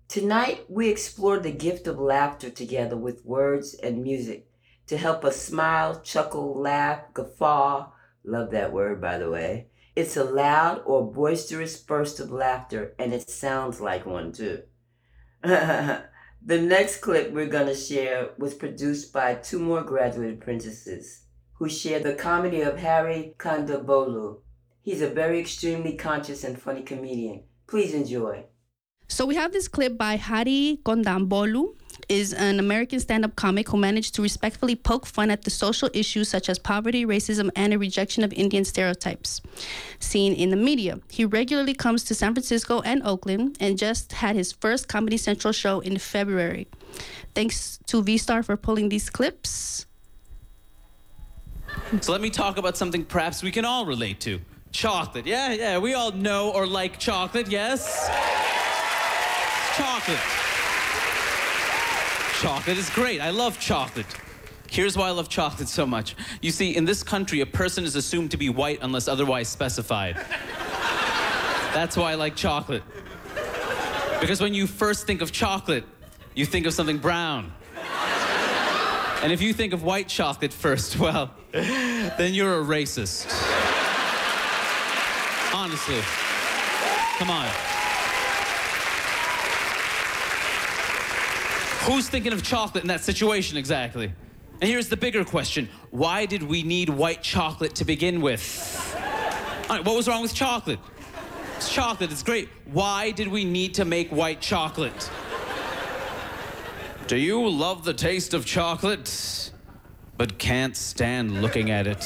[0.07, 4.47] Tonight, we explore the gift of laughter together with words and music
[4.87, 7.91] to help us smile, chuckle, laugh, guffaw.
[8.23, 9.67] Love that word, by the way.
[9.97, 14.61] It's a loud or boisterous burst of laughter, and it sounds like one too.
[15.41, 16.07] the
[16.47, 21.25] next clip we're going to share was produced by two more graduate apprentices
[21.55, 24.42] who share the comedy of Hari Kondabolu.
[24.83, 27.43] He's a very extremely conscious and funny comedian.
[27.67, 28.43] Please enjoy.
[29.07, 31.75] So we have this clip by Hari Kondabolu,
[32.09, 36.27] is an American stand-up comic who managed to respectfully poke fun at the social issues
[36.27, 39.41] such as poverty, racism, and a rejection of Indian stereotypes
[39.99, 40.99] seen in the media.
[41.09, 45.53] He regularly comes to San Francisco and Oakland and just had his first Comedy Central
[45.53, 46.67] show in February.
[47.33, 49.85] Thanks to V-Star for pulling these clips.
[52.01, 54.41] So let me talk about something perhaps we can all relate to.
[54.73, 55.27] Chocolate.
[55.27, 58.09] Yeah, yeah, we all know or like chocolate, yes?
[59.77, 60.19] Chocolate.
[62.41, 63.21] Chocolate is great.
[63.21, 64.07] I love chocolate.
[64.69, 66.15] Here's why I love chocolate so much.
[66.41, 70.15] You see, in this country, a person is assumed to be white unless otherwise specified.
[71.73, 72.81] That's why I like chocolate.
[74.19, 75.85] Because when you first think of chocolate,
[76.33, 77.53] you think of something brown.
[79.21, 83.52] And if you think of white chocolate first, well, then you're a racist.
[85.53, 86.01] Honestly.
[87.19, 87.47] Come on.
[91.83, 94.11] Who's thinking of chocolate in that situation exactly?
[94.61, 98.95] And here's the bigger question why did we need white chocolate to begin with?
[99.69, 100.79] All right, what was wrong with chocolate?
[101.57, 102.49] It's chocolate, it's great.
[102.71, 105.09] Why did we need to make white chocolate?
[107.07, 109.51] Do you love the taste of chocolate,
[110.17, 112.03] but can't stand looking at it?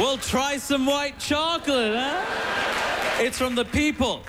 [0.00, 3.22] Well, try some white chocolate, huh?
[3.22, 4.22] It's from the people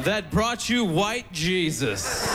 [0.00, 2.28] that brought you white Jesus.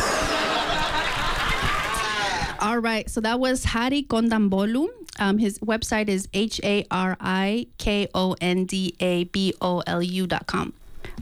[2.59, 4.87] All right, so that was Hari Kondabolu.
[5.19, 9.83] Um, his website is H A R I K O N D A B O
[9.85, 10.73] L U dot com.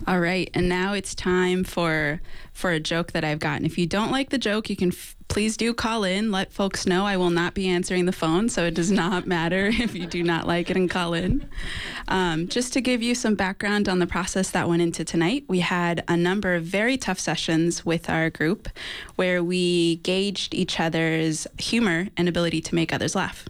[0.07, 2.21] All right, and now it's time for
[2.53, 3.65] for a joke that I've gotten.
[3.65, 6.31] If you don't like the joke, you can f- please do call in.
[6.31, 9.67] Let folks know I will not be answering the phone, so it does not matter
[9.71, 11.47] if you do not like it and call in.
[12.07, 15.59] Um, just to give you some background on the process that went into tonight, we
[15.59, 18.69] had a number of very tough sessions with our group
[19.15, 23.47] where we gauged each other's humor and ability to make others laugh.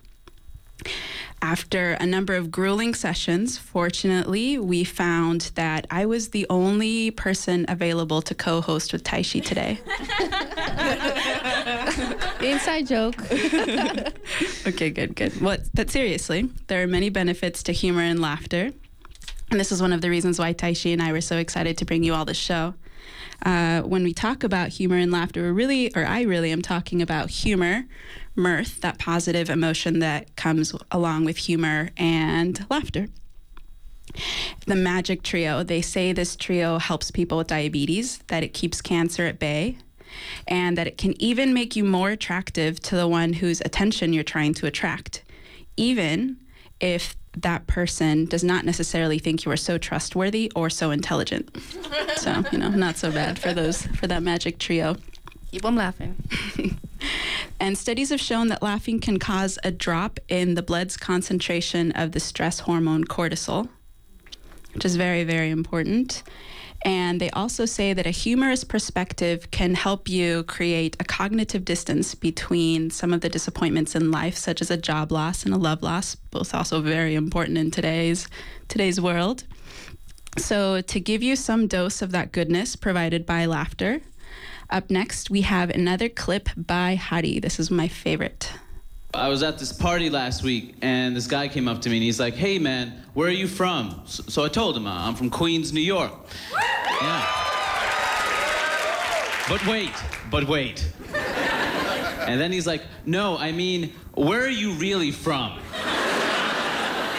[1.41, 7.65] After a number of grueling sessions, fortunately, we found that I was the only person
[7.69, 9.79] available to co host with Taishi today.
[12.45, 13.15] Inside joke.
[14.67, 15.33] okay, good, good.
[15.41, 18.71] But seriously, there are many benefits to humor and laughter.
[19.51, 21.85] And this is one of the reasons why Taishi and I were so excited to
[21.85, 22.73] bring you all this show.
[23.43, 27.01] Uh, when we talk about humor and laughter, we're really, or I really am talking
[27.01, 27.85] about humor,
[28.35, 33.07] mirth, that positive emotion that comes along with humor and laughter.
[34.65, 39.25] The magic trio, they say this trio helps people with diabetes, that it keeps cancer
[39.25, 39.77] at bay,
[40.47, 44.23] and that it can even make you more attractive to the one whose attention you're
[44.23, 45.23] trying to attract,
[45.77, 46.37] even
[46.79, 51.55] if that person does not necessarily think you are so trustworthy or so intelligent.
[52.17, 54.95] so, you know, not so bad for those for that magic trio.
[55.51, 56.15] Keep them laughing.
[57.59, 62.11] and studies have shown that laughing can cause a drop in the blood's concentration of
[62.11, 63.69] the stress hormone cortisol,
[64.73, 66.23] which is very, very important.
[66.83, 72.15] And they also say that a humorous perspective can help you create a cognitive distance
[72.15, 75.83] between some of the disappointments in life, such as a job loss and a love
[75.83, 78.27] loss, both also very important in today's
[78.69, 79.43] today's world.
[80.37, 84.01] So, to give you some dose of that goodness provided by laughter,
[84.69, 87.39] up next we have another clip by Hari.
[87.39, 88.53] This is my favorite.
[89.13, 92.03] I was at this party last week, and this guy came up to me and
[92.03, 95.15] he's like, "Hey, man, where are you from?" So, so I told him, uh, "I'm
[95.15, 96.13] from Queens, New York."
[97.01, 97.25] Yeah.
[99.49, 99.93] But wait,
[100.29, 100.91] but wait.
[102.27, 105.53] And then he's like, "No, I mean, where are you really from?"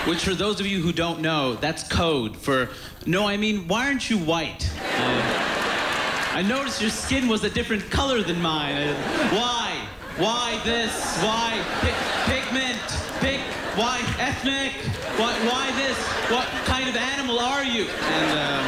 [0.07, 2.69] Which, for those of you who don't know, that's code for,
[3.05, 7.91] "No, I mean, why aren't you white?" Uh, I noticed your skin was a different
[7.91, 8.95] color than mine.
[9.33, 9.89] Why?
[10.21, 11.17] Why this?
[11.23, 12.79] Why Pi- pigment?
[13.21, 13.41] Pig?
[13.75, 14.73] Why ethnic?
[15.19, 15.97] Why, why this?
[16.31, 17.85] What kind of animal are you?
[17.85, 18.67] And um,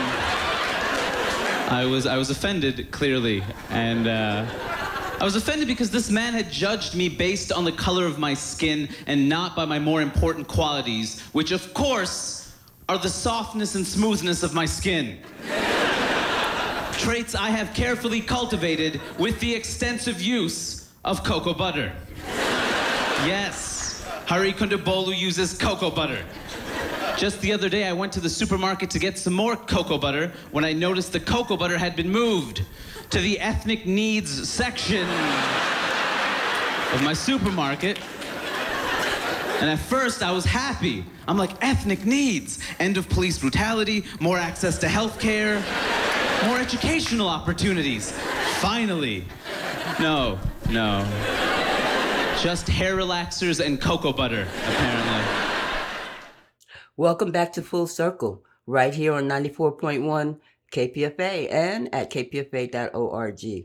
[1.71, 4.47] I was I was offended clearly, and uh,
[5.21, 8.33] I was offended because this man had judged me based on the color of my
[8.33, 12.51] skin and not by my more important qualities, which of course
[12.89, 15.19] are the softness and smoothness of my skin
[16.93, 21.93] traits I have carefully cultivated with the extensive use of cocoa butter.
[23.27, 26.25] Yes, Hari Kondabolu uses cocoa butter.
[27.17, 30.33] Just the other day, I went to the supermarket to get some more cocoa butter
[30.53, 32.65] when I noticed the cocoa butter had been moved
[33.11, 35.03] to the ethnic needs section
[36.93, 37.99] of my supermarket.
[39.61, 41.05] And at first, I was happy.
[41.29, 45.63] I'm like, ethnic needs, end of police brutality, more access to health care,
[46.47, 48.13] more educational opportunities.
[48.61, 49.25] Finally.
[50.01, 50.39] No,
[50.71, 51.05] no.
[52.41, 55.43] Just hair relaxers and cocoa butter, apparently.
[56.97, 60.39] Welcome back to Full Circle, right here on 94.1
[60.73, 63.65] KPFA and at kpfa.org.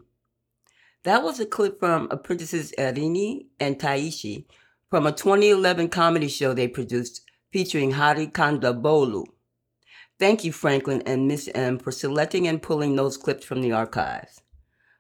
[1.04, 4.46] That was a clip from Apprentices Irene and Taishi
[4.90, 9.26] from a 2011 comedy show they produced featuring Hari Kondabolu.
[10.20, 14.42] Thank you, Franklin and Miss M, for selecting and pulling those clips from the archives.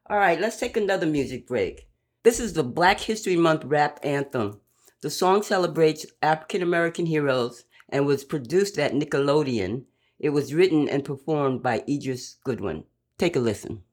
[0.09, 1.89] All right, let's take another music break.
[2.23, 4.61] This is the Black History Month rap anthem.
[5.01, 9.83] The song celebrates African American heroes and was produced at Nickelodeon.
[10.17, 12.85] It was written and performed by Idris Goodwin.
[13.17, 13.83] Take a listen.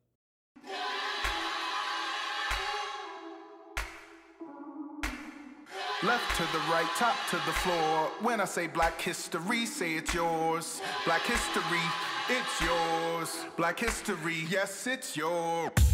[6.04, 8.08] Left to the right, top to the floor.
[8.20, 10.80] When I say black history, say it's yours.
[11.06, 11.82] Black history,
[12.28, 13.44] it's yours.
[13.56, 15.93] Black history, yes, it's yours.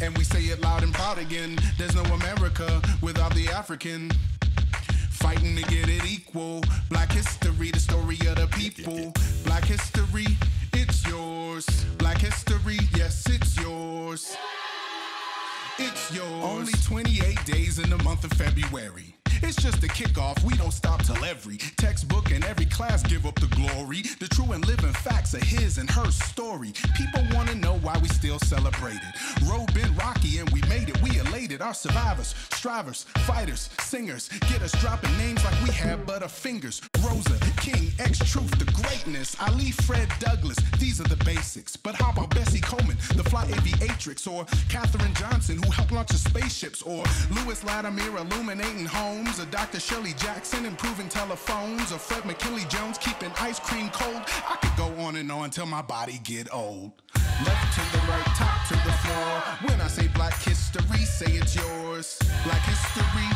[0.00, 1.58] And we say it loud and proud again.
[1.78, 4.10] There's no America without the African.
[5.10, 6.62] Fighting to get it equal.
[6.90, 9.12] Black history, the story of the people.
[9.44, 10.26] Black history,
[10.72, 11.66] it's yours.
[11.98, 14.36] Black history, yes, it's yours.
[15.78, 16.44] It's yours.
[16.44, 19.14] Only 28 days in the month of February.
[19.44, 23.34] It's just a kickoff, we don't stop till every textbook and every class give up
[23.40, 24.02] the glory.
[24.20, 26.72] The true and living facts of his and her story.
[26.96, 29.50] People wanna know why we still celebrate it.
[29.50, 31.60] Road been rocky and we made it, we elated.
[31.60, 34.28] Our survivors, strivers, fighters, singers.
[34.48, 36.80] Get us dropping names like we have but our fingers.
[37.04, 39.36] Rosa, King, X Truth, the greatness.
[39.40, 41.76] Ali, Fred Douglass, these are the basics.
[41.76, 44.26] But how about Bessie Coleman, the fly aviatrix?
[44.26, 46.82] Or Katherine Johnson, who helped launch the spaceships?
[46.82, 49.38] Or Lewis Latimer illuminating homes?
[49.38, 49.78] Or Dr.
[49.78, 51.92] Shirley Jackson improving telephones?
[51.92, 54.22] Or Fred McKinley Jones keeping ice cream cold?
[54.48, 56.90] I could go on and on till my body get old.
[57.46, 59.70] Left to the right, top to the floor.
[59.70, 62.18] When I say black history, say it's yours.
[62.44, 63.28] Black history,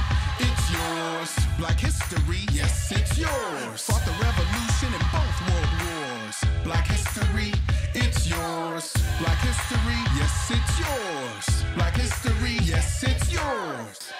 [0.73, 1.37] yours.
[1.59, 3.83] Black history, yes, it's yours.
[3.83, 6.37] Fought the revolution in both world wars.
[6.65, 7.53] Black history,
[7.95, 8.93] it's yours.
[9.19, 11.65] Black history, yes, it's yours.
[11.75, 14.13] Black history, yes, it's yours.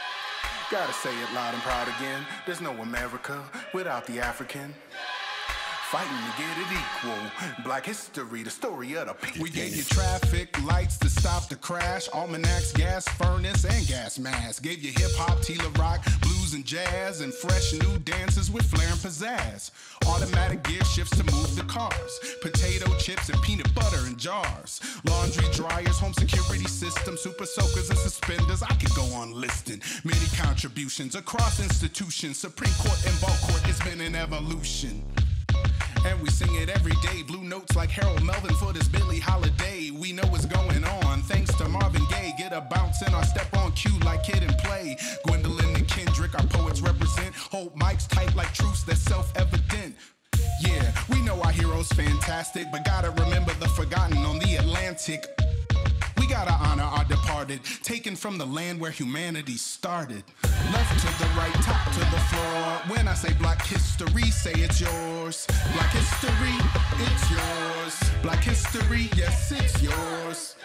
[0.71, 2.27] Gotta say it loud and proud again.
[2.45, 3.43] There's no America
[3.73, 4.75] without the African.
[5.91, 7.63] Fighting to get it equal.
[7.63, 9.41] Black history, the story of the people.
[9.41, 12.09] We gave you traffic lights to stop the crash.
[12.13, 14.65] Almanacs, gas furnace, and gas mask.
[14.65, 18.89] Gave you hip hop, Tila rock, blues and jazz, and fresh new dances with flair
[18.89, 19.71] and pizzazz.
[20.09, 22.21] Automatic gear shifts to move the cars.
[22.43, 24.81] Potato chips and peanut butter in jars.
[25.05, 28.61] Laundry dryers, home security system, super soakers and suspenders.
[28.61, 29.81] I could go on listing.
[30.03, 32.39] Many contributions across institutions.
[32.39, 35.05] Supreme Court and Ball Court, it's been an evolution.
[36.07, 37.23] And we sing it every day.
[37.23, 39.91] Blue notes like Harold Melvin for this Billie Holiday.
[39.91, 41.23] We know what's going on.
[41.23, 42.33] Thanks to Marvin Gaye.
[42.39, 44.97] Get a bounce in our step on cue like Kid 'n Play.
[45.25, 47.35] Gwendolyn and Kendrick, our poets represent.
[47.35, 49.97] Hold mics tight like truths that's self evident.
[50.61, 53.26] Yeah, we know our heroes fantastic, but gotta remember
[58.27, 60.25] from the land where humanity started.
[60.73, 62.97] Left to the right, top to the floor.
[62.97, 65.47] When I say black history, say it's yours.
[65.73, 66.57] Black history,
[67.07, 68.23] it's yours.
[68.23, 70.57] Black history, yes, it's yours.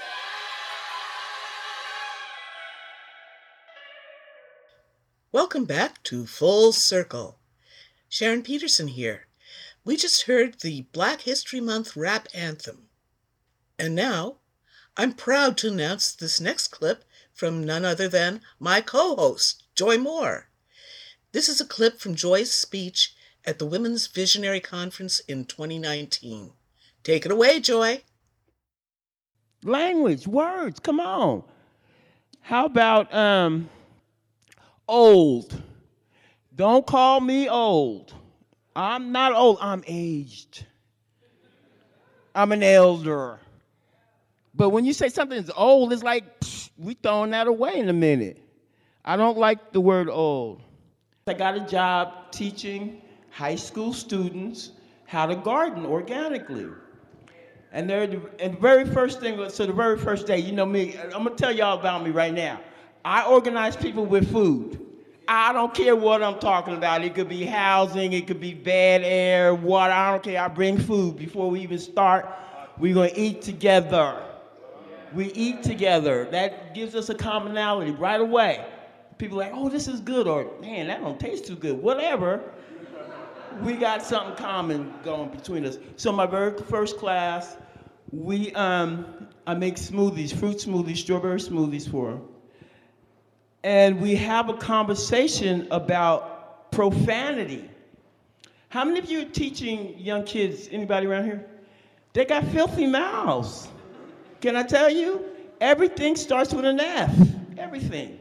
[5.31, 7.37] Welcome back to Full Circle.
[8.09, 9.27] Sharon Peterson here.
[9.85, 12.87] We just heard the Black History Month rap anthem.
[13.77, 14.37] And now,
[14.97, 17.03] I'm proud to announce this next clip
[17.41, 20.47] from none other than my co host, Joy Moore.
[21.31, 26.51] This is a clip from Joy's speech at the Women's Visionary Conference in 2019.
[27.01, 28.03] Take it away, Joy.
[29.63, 31.43] Language, words, come on.
[32.41, 33.71] How about um
[34.87, 35.63] old?
[36.55, 38.13] Don't call me old.
[38.75, 40.67] I'm not old, I'm aged.
[42.35, 43.39] I'm an elder.
[44.53, 47.93] But when you say something's old, it's like psh, we throwing that away in a
[47.93, 48.37] minute.
[49.03, 50.61] I don't like the word old.
[51.27, 54.71] I got a job teaching high school students
[55.05, 56.67] how to garden organically.
[57.71, 60.65] And they're the, and the very first thing, so the very first day, you know
[60.65, 62.59] me, I'm gonna tell y'all about me right now.
[63.05, 64.79] I organize people with food.
[65.27, 67.03] I don't care what I'm talking about.
[67.05, 69.93] It could be housing, it could be bad air, water.
[69.93, 70.41] I don't care.
[70.41, 72.29] I bring food before we even start.
[72.77, 74.21] We're gonna eat together.
[75.13, 76.25] We eat together.
[76.31, 78.65] That gives us a commonality right away.
[79.17, 81.81] People like, oh, this is good, or man, that don't taste too good.
[81.81, 82.41] Whatever.
[83.61, 85.77] We got something common going between us.
[85.97, 87.57] So my very first class,
[88.11, 92.21] we um, I make smoothies, fruit smoothies, strawberry smoothies for them.
[93.63, 97.69] And we have a conversation about profanity.
[98.69, 101.45] How many of you are teaching young kids, anybody around here?
[102.13, 103.67] They got filthy mouths.
[104.41, 105.23] Can I tell you?
[105.61, 107.15] Everything starts with an F.
[107.57, 108.19] Everything.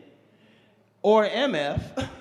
[1.02, 2.08] Or MF.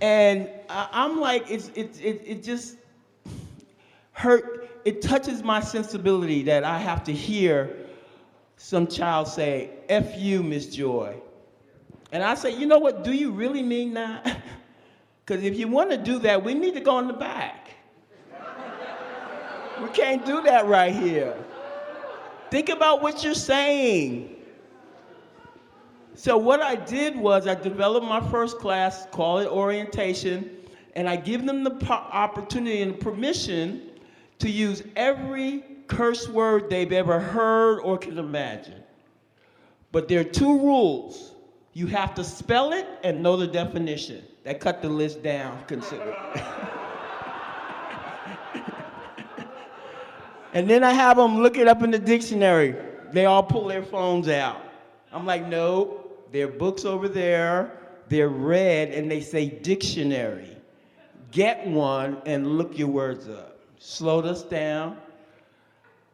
[0.00, 2.76] And I, I'm like, it's, it, it, it just
[4.10, 4.68] hurt.
[4.84, 7.76] It touches my sensibility that I have to hear
[8.56, 11.14] some child say, F you, Miss Joy.
[12.10, 13.04] And I say, you know what?
[13.04, 14.42] Do you really mean that?
[15.24, 17.68] Because if you want to do that, we need to go in the back.
[19.80, 21.36] we can't do that right here.
[22.52, 24.36] Think about what you're saying.
[26.14, 30.58] So what I did was I developed my first class, call it orientation,
[30.94, 33.92] and I give them the opportunity and permission
[34.38, 38.82] to use every curse word they've ever heard or can imagine.
[39.90, 41.34] But there are two rules.
[41.72, 44.24] You have to spell it and know the definition.
[44.44, 46.42] That cut the list down considerably.
[50.52, 52.74] and then I have them look it up in the dictionary.
[53.12, 54.62] They all pull their phones out.
[55.12, 57.78] I'm like, no, their books over there.
[58.08, 60.56] They're red and they say dictionary.
[61.30, 63.58] Get one and look your words up.
[63.78, 64.98] Slowed us down.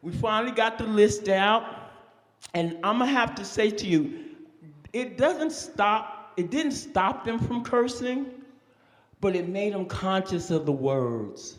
[0.01, 1.91] We finally got the list out.
[2.53, 4.25] And I'm gonna have to say to you,
[4.93, 8.27] it doesn't stop, it didn't stop them from cursing,
[9.21, 11.58] but it made them conscious of the words.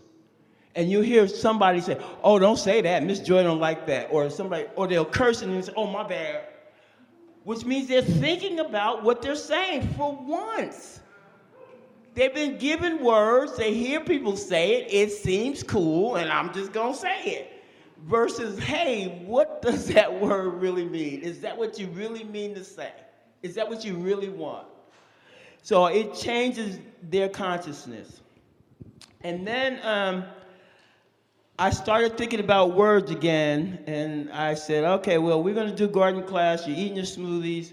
[0.74, 4.08] And you hear somebody say, oh, don't say that, Miss Joy don't like that.
[4.10, 6.44] Or somebody, or they'll curse and say, oh, my bad.
[7.44, 11.00] Which means they're thinking about what they're saying for once.
[12.14, 16.72] They've been given words, they hear people say it, it seems cool, and I'm just
[16.72, 17.52] gonna say it.
[18.04, 21.22] Versus, hey, what does that word really mean?
[21.22, 22.92] Is that what you really mean to say?
[23.42, 24.66] Is that what you really want?
[25.62, 28.20] So it changes their consciousness.
[29.22, 30.24] And then um,
[31.60, 36.22] I started thinking about words again, and I said, okay, well, we're gonna do garden
[36.22, 37.72] class, you're eating your smoothies,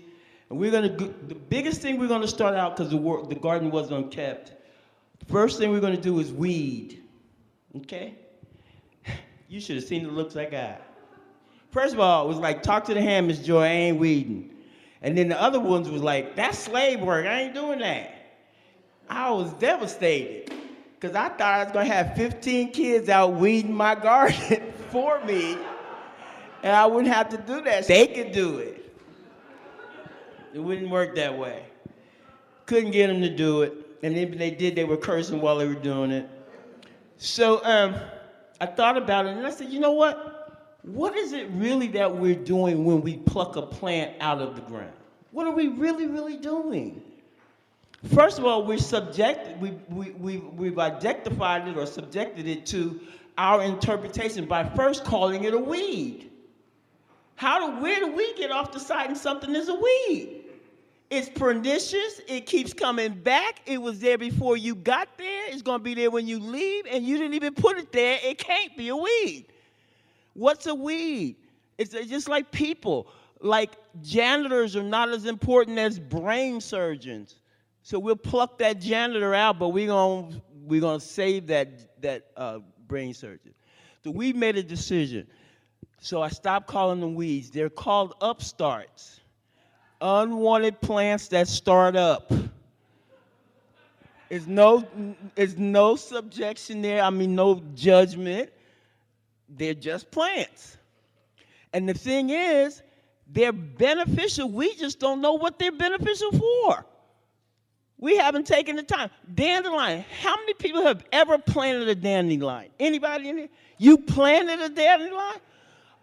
[0.50, 2.98] and we're gonna, do, the biggest thing we're gonna start out, because the,
[3.30, 4.52] the garden was unkept,
[5.30, 7.02] first thing we're gonna do is weed,
[7.78, 8.16] okay?
[9.48, 10.82] You should have seen the looks I got.
[11.72, 14.54] First of all, it was like, talk to the hand, Miss Joy, I ain't weeding.
[15.02, 18.16] And then the other ones was like, that's slave work, I ain't doing that.
[19.10, 20.57] I was devastated
[21.00, 25.24] because I thought I was going to have 15 kids out weeding my garden for
[25.26, 25.58] me,
[26.64, 27.88] and I wouldn't have to do that.
[27.88, 28.84] They could do it.
[30.54, 31.66] It wouldn't work that way.
[32.66, 35.68] Couldn't get them to do it, and if they did, they were cursing while they
[35.68, 36.28] were doing it.
[37.18, 37.96] So um,
[38.60, 40.80] I thought about it, and I said, you know what?
[40.82, 44.62] What is it really that we're doing when we pluck a plant out of the
[44.62, 44.94] ground?
[45.32, 47.04] What are we really, really doing?
[48.06, 53.00] First of all, we're subject, we, we, we, we've identified it or subjected it to
[53.38, 56.32] our interpretation by first calling it a weed.
[57.36, 60.44] How do where do we get off deciding something is a weed?
[61.10, 62.20] It's pernicious.
[62.28, 63.62] It keeps coming back.
[63.66, 65.44] It was there before you got there.
[65.48, 68.20] It's to be there when you leave, and you didn't even put it there.
[68.24, 69.46] It can't be a weed.
[70.34, 71.38] What's a weed?
[71.78, 73.08] It's just like people.
[73.40, 73.72] Like
[74.02, 77.36] janitors are not as important as brain surgeons.
[77.88, 82.60] So we'll pluck that janitor out, but we're going we're gonna save that, that uh,
[82.86, 83.54] brain surgeon.
[84.04, 85.26] So we made a decision.
[86.02, 87.50] So I stopped calling them weeds.
[87.50, 89.22] They're called upstarts
[90.02, 92.30] unwanted plants that start up.
[94.28, 94.86] There's no,
[95.36, 97.02] there's no subjection there.
[97.02, 98.50] I mean, no judgment.
[99.48, 100.76] They're just plants.
[101.72, 102.82] And the thing is,
[103.32, 104.50] they're beneficial.
[104.50, 106.86] We just don't know what they're beneficial for.
[108.00, 109.10] We haven't taken the time.
[109.34, 110.06] Dandelion.
[110.22, 112.70] How many people have ever planted a dandelion?
[112.80, 113.50] Anybody in here?
[113.78, 115.42] You planted a dandelion?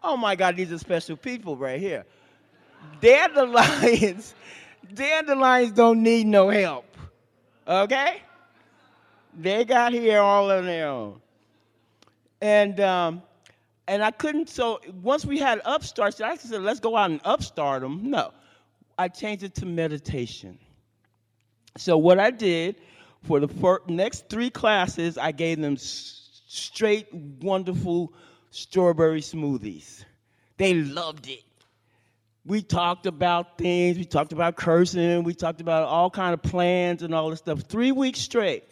[0.03, 2.05] Oh my God, these are special people right here
[3.01, 4.34] dandelions,
[4.95, 6.97] dandelions don't need no help.
[7.66, 8.22] Okay?
[9.38, 11.20] They got here all on their own.
[12.40, 13.22] And um,
[13.88, 17.82] and I couldn't so once we had upstarts, I said, let's go out and upstart
[17.82, 18.11] them.
[18.11, 18.32] No.
[18.97, 20.59] I changed it to meditation.
[21.77, 22.77] So what I did
[23.22, 28.12] for the next three classes, I gave them straight, wonderful
[28.51, 30.05] strawberry smoothies.
[30.57, 31.43] They loved it
[32.47, 33.97] we talked about things.
[33.97, 35.25] We talked about cursing.
[35.25, 37.61] We talked about all kind of plans and all this stuff.
[37.61, 38.64] Three weeks straight.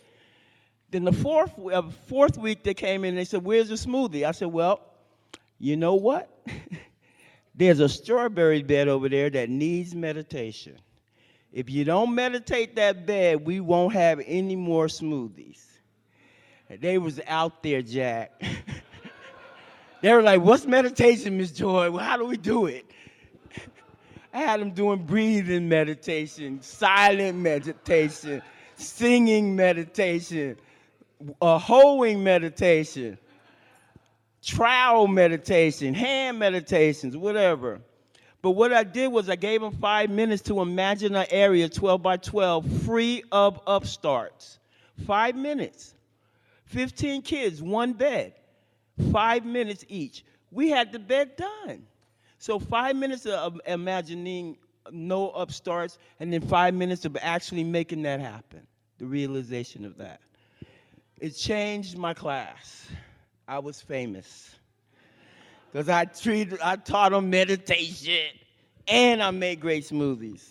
[0.91, 4.25] Then the fourth uh, fourth week they came in and they said, "Where's the smoothie?"
[4.25, 4.81] I said, "Well,
[5.59, 6.29] you know what?
[7.55, 10.77] There's a strawberry bed over there that needs meditation.
[11.53, 15.61] If you don't meditate that bed, we won't have any more smoothies."
[16.81, 18.43] They was out there, Jack.
[20.01, 21.91] they were like, "What's meditation, Miss Joy?
[21.91, 22.87] Well, how do we do it?"
[24.33, 28.41] I had them doing breathing meditation, silent meditation,
[28.77, 30.57] singing meditation,
[31.41, 33.19] a hoeing meditation,
[34.43, 37.81] trowel meditation, hand meditations, whatever.
[38.43, 42.03] But what I did was I gave them five minutes to imagine an area 12
[42.03, 44.59] by 12 free of upstarts.
[45.07, 45.95] Five minutes.
[46.67, 48.35] 15 kids, one bed.
[49.13, 50.25] Five minutes each.
[50.51, 51.87] We had the bed done.
[52.39, 54.57] So five minutes of imagining
[54.91, 58.67] no upstarts, and then five minutes of actually making that happen,
[58.99, 60.21] the realization of that.
[61.21, 62.89] It changed my class.
[63.47, 64.57] I was famous.
[65.73, 68.29] Because I treated, I taught them meditation,
[68.87, 70.45] and I made great smoothies.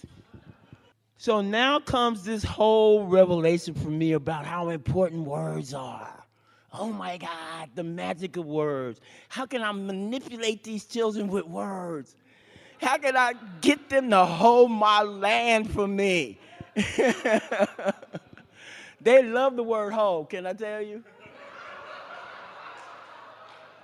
[1.18, 6.26] So now comes this whole revelation for me about how important words are.
[6.74, 9.00] Oh my God, the magic of words.
[9.30, 12.16] How can I manipulate these children with words?
[12.82, 16.40] How can I get them to hold my land for me?
[19.02, 21.04] they love the word hold, can I tell you?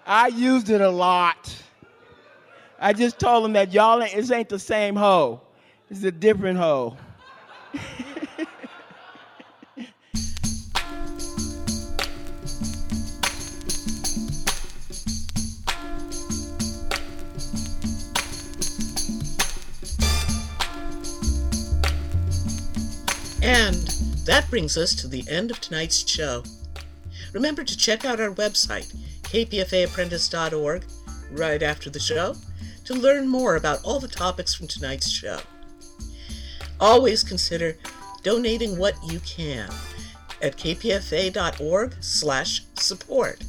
[0.10, 1.54] I used it a lot.
[2.80, 5.42] I just told them that y'all ain't, this ain't the same hoe.
[5.90, 6.96] It's a different hoe.
[23.44, 23.76] And
[24.26, 26.44] that brings us to the end of tonight's show.
[27.34, 28.94] Remember to check out our website,
[29.28, 30.86] kpfaapprentice.org,
[31.32, 32.36] right after the show
[32.86, 35.42] to learn more about all the topics from tonight's show.
[36.80, 37.76] Always consider
[38.24, 39.70] donating what you can
[40.42, 43.44] at kpfa.org/support.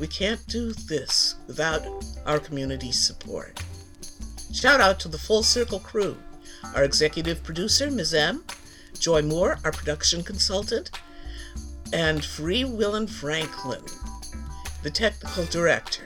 [0.00, 1.86] We can't do this without
[2.26, 3.62] our community's support.
[4.52, 6.16] Shout out to the Full Circle crew,
[6.74, 8.14] our executive producer, Ms.
[8.14, 8.42] M,
[8.98, 10.90] Joy Moore, our production consultant,
[11.92, 13.84] and Free Willin Franklin,
[14.84, 16.02] the technical director.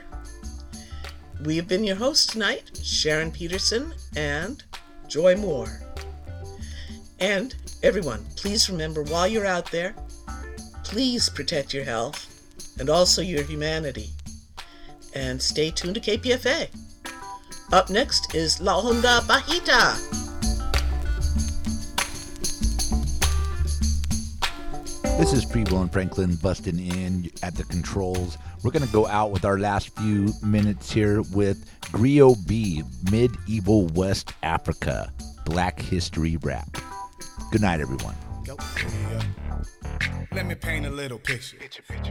[1.43, 4.63] We have been your hosts tonight, Sharon Peterson and
[5.09, 5.81] Joy Moore.
[7.19, 7.53] And
[7.83, 9.93] everyone, please remember while you're out there,
[10.85, 12.25] please protect your health
[12.79, 14.11] and also your humanity.
[15.13, 16.69] And stay tuned to KPFA.
[17.73, 20.19] Up next is La Onda Bajita.
[25.19, 28.37] This is Will and Franklin busting in at the controls.
[28.63, 33.87] We're going to go out with our last few minutes here with Griot B, Medieval
[33.87, 35.13] West Africa,
[35.45, 36.77] Black History Rap.
[37.51, 38.15] Good night, everyone.
[39.83, 40.25] Yeah.
[40.31, 41.57] Let me paint a little picture.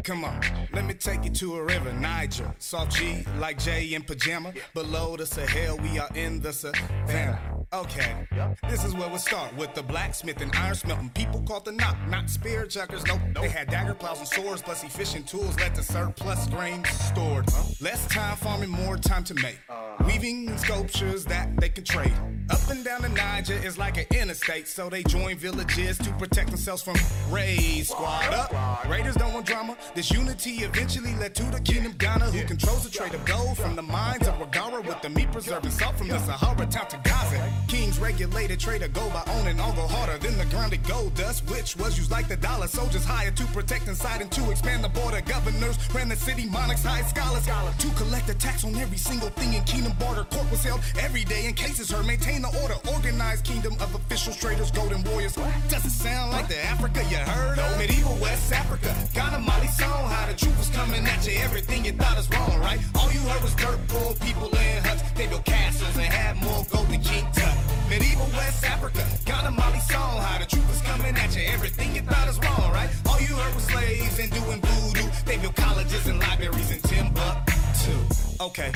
[0.02, 0.40] Come on,
[0.72, 2.52] let me take you to a river, Niger.
[2.58, 4.52] Soft G like Jay in pajama.
[4.74, 7.40] Below the Sahel, we are in the savannah.
[7.72, 8.26] Okay,
[8.68, 11.10] this is where we start with the blacksmith and iron smelting.
[11.10, 13.04] People caught the knock, not spear chuckers.
[13.06, 15.58] Nope, they had dagger plows and swords, plus efficient tools.
[15.60, 17.46] Let the surplus grain stored.
[17.80, 19.58] Less time farming, more time to make.
[19.68, 20.04] Uh-huh.
[20.06, 22.14] Weaving sculptures that they can trade.
[22.50, 26.48] Up and down the Niger is like an interstate, so they join villages to protect
[26.50, 26.96] themselves from
[27.38, 29.76] Squad up, Raiders don't want drama.
[29.94, 33.76] This unity eventually led to the kingdom Ghana, who controls the trade of gold from
[33.76, 37.52] the mines of Ragara with the meat preserving salt from the Sahara town to Gaza.
[37.68, 41.48] Kings regulated trade of gold by owning all go harder than the grounded gold dust,
[41.48, 42.66] which was used like the dollar.
[42.66, 45.20] Soldiers hired to protect inside and to expand the border.
[45.20, 47.46] Governors ran the city, monarchs hired scholars
[47.78, 50.24] to collect a tax on every single thing in kingdom border.
[50.24, 52.04] Court was held every day in cases heard.
[52.04, 55.34] Maintain the order, organized kingdom of officials, traders, golden warriors.
[55.68, 57.78] Does it sound like the Africa you heard of?
[57.78, 60.08] Medieval West Africa, Ghana, Mali Songhai.
[60.08, 62.80] How the truth was coming at you, everything you thought is wrong, right?
[62.94, 65.02] All you heard was dirt poor people in huts.
[65.12, 67.56] They built castles and had more gold than King Tut.
[67.88, 70.22] Medieval West Africa, Ghana, Mali Songhai.
[70.28, 72.90] How the truth was coming at you, everything you thought is wrong, right?
[73.06, 75.08] All you heard was slaves and doing voodoo.
[75.26, 78.27] They built colleges and libraries in Timbuktu.
[78.40, 78.70] Okay,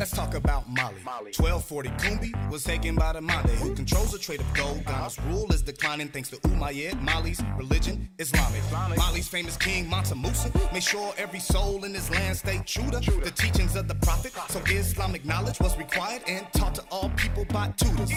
[0.00, 0.96] let's talk about Mali.
[1.04, 4.84] 1240 Kumbi was taken by the Mande, who controls the trade of gold.
[4.84, 7.00] Ghana's rule is declining thanks to Umayyad.
[7.00, 8.60] Mali's religion, Islamic.
[8.96, 13.12] Mali's famous king, Mansa Musa, made sure every soul in his land stayed true to
[13.20, 14.32] the teachings of the prophet.
[14.48, 18.10] So Islamic knowledge was required and taught to all people by tutors.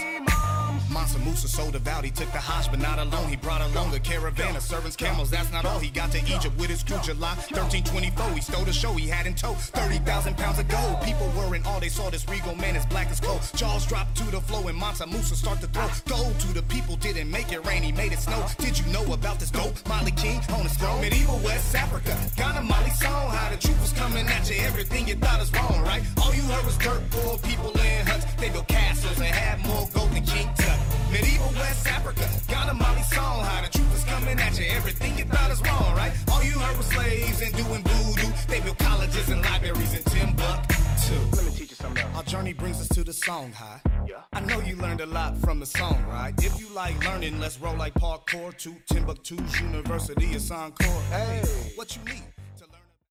[0.91, 3.29] Mansa Musa so devout, he took the Hajj, but not alone.
[3.29, 5.29] He brought along a caravan of servants, camels.
[5.29, 5.79] That's not all.
[5.79, 6.97] He got to Egypt with his crew.
[7.03, 8.93] July 1324, he stole the show.
[8.93, 11.01] He had in tow 30,000 pounds of gold.
[11.01, 11.79] People were in awe.
[11.79, 13.39] They saw this regal man as black as coal.
[13.55, 16.95] Jaws dropped to the floor, and Mansa Musa start to throw gold to the people.
[16.97, 18.45] Didn't make it rain, he made it snow.
[18.57, 21.01] Did you know about this dope Mali king on his throne?
[21.01, 23.37] Medieval West Africa, Ghana Mali Songhai.
[23.37, 24.57] How the truth was coming at you.
[24.65, 26.03] Everything you thought is wrong, right?
[26.21, 28.25] All you heard was dirt poor people in huts.
[28.35, 30.66] They built castles and had more gold than King Tut.
[31.11, 33.45] Medieval West Africa, Ghana Mali Songhai.
[33.45, 34.65] How the truth is coming at you.
[34.71, 36.11] Everything you thought is wrong, right?
[36.31, 38.31] All you heard was slaves and doing voodoo.
[38.47, 41.15] They built colleges and libraries in Timbuktu.
[41.35, 42.15] Let me teach you something else.
[42.17, 43.81] Our journey brings us to the Songhai.
[44.07, 44.15] Yeah.
[44.33, 46.33] I know you learned a lot from the song, right?
[46.43, 51.01] If you like learning, let's roll like parkour to Timbuktu's University of Sankore.
[51.09, 51.43] Hey,
[51.75, 52.23] what you need?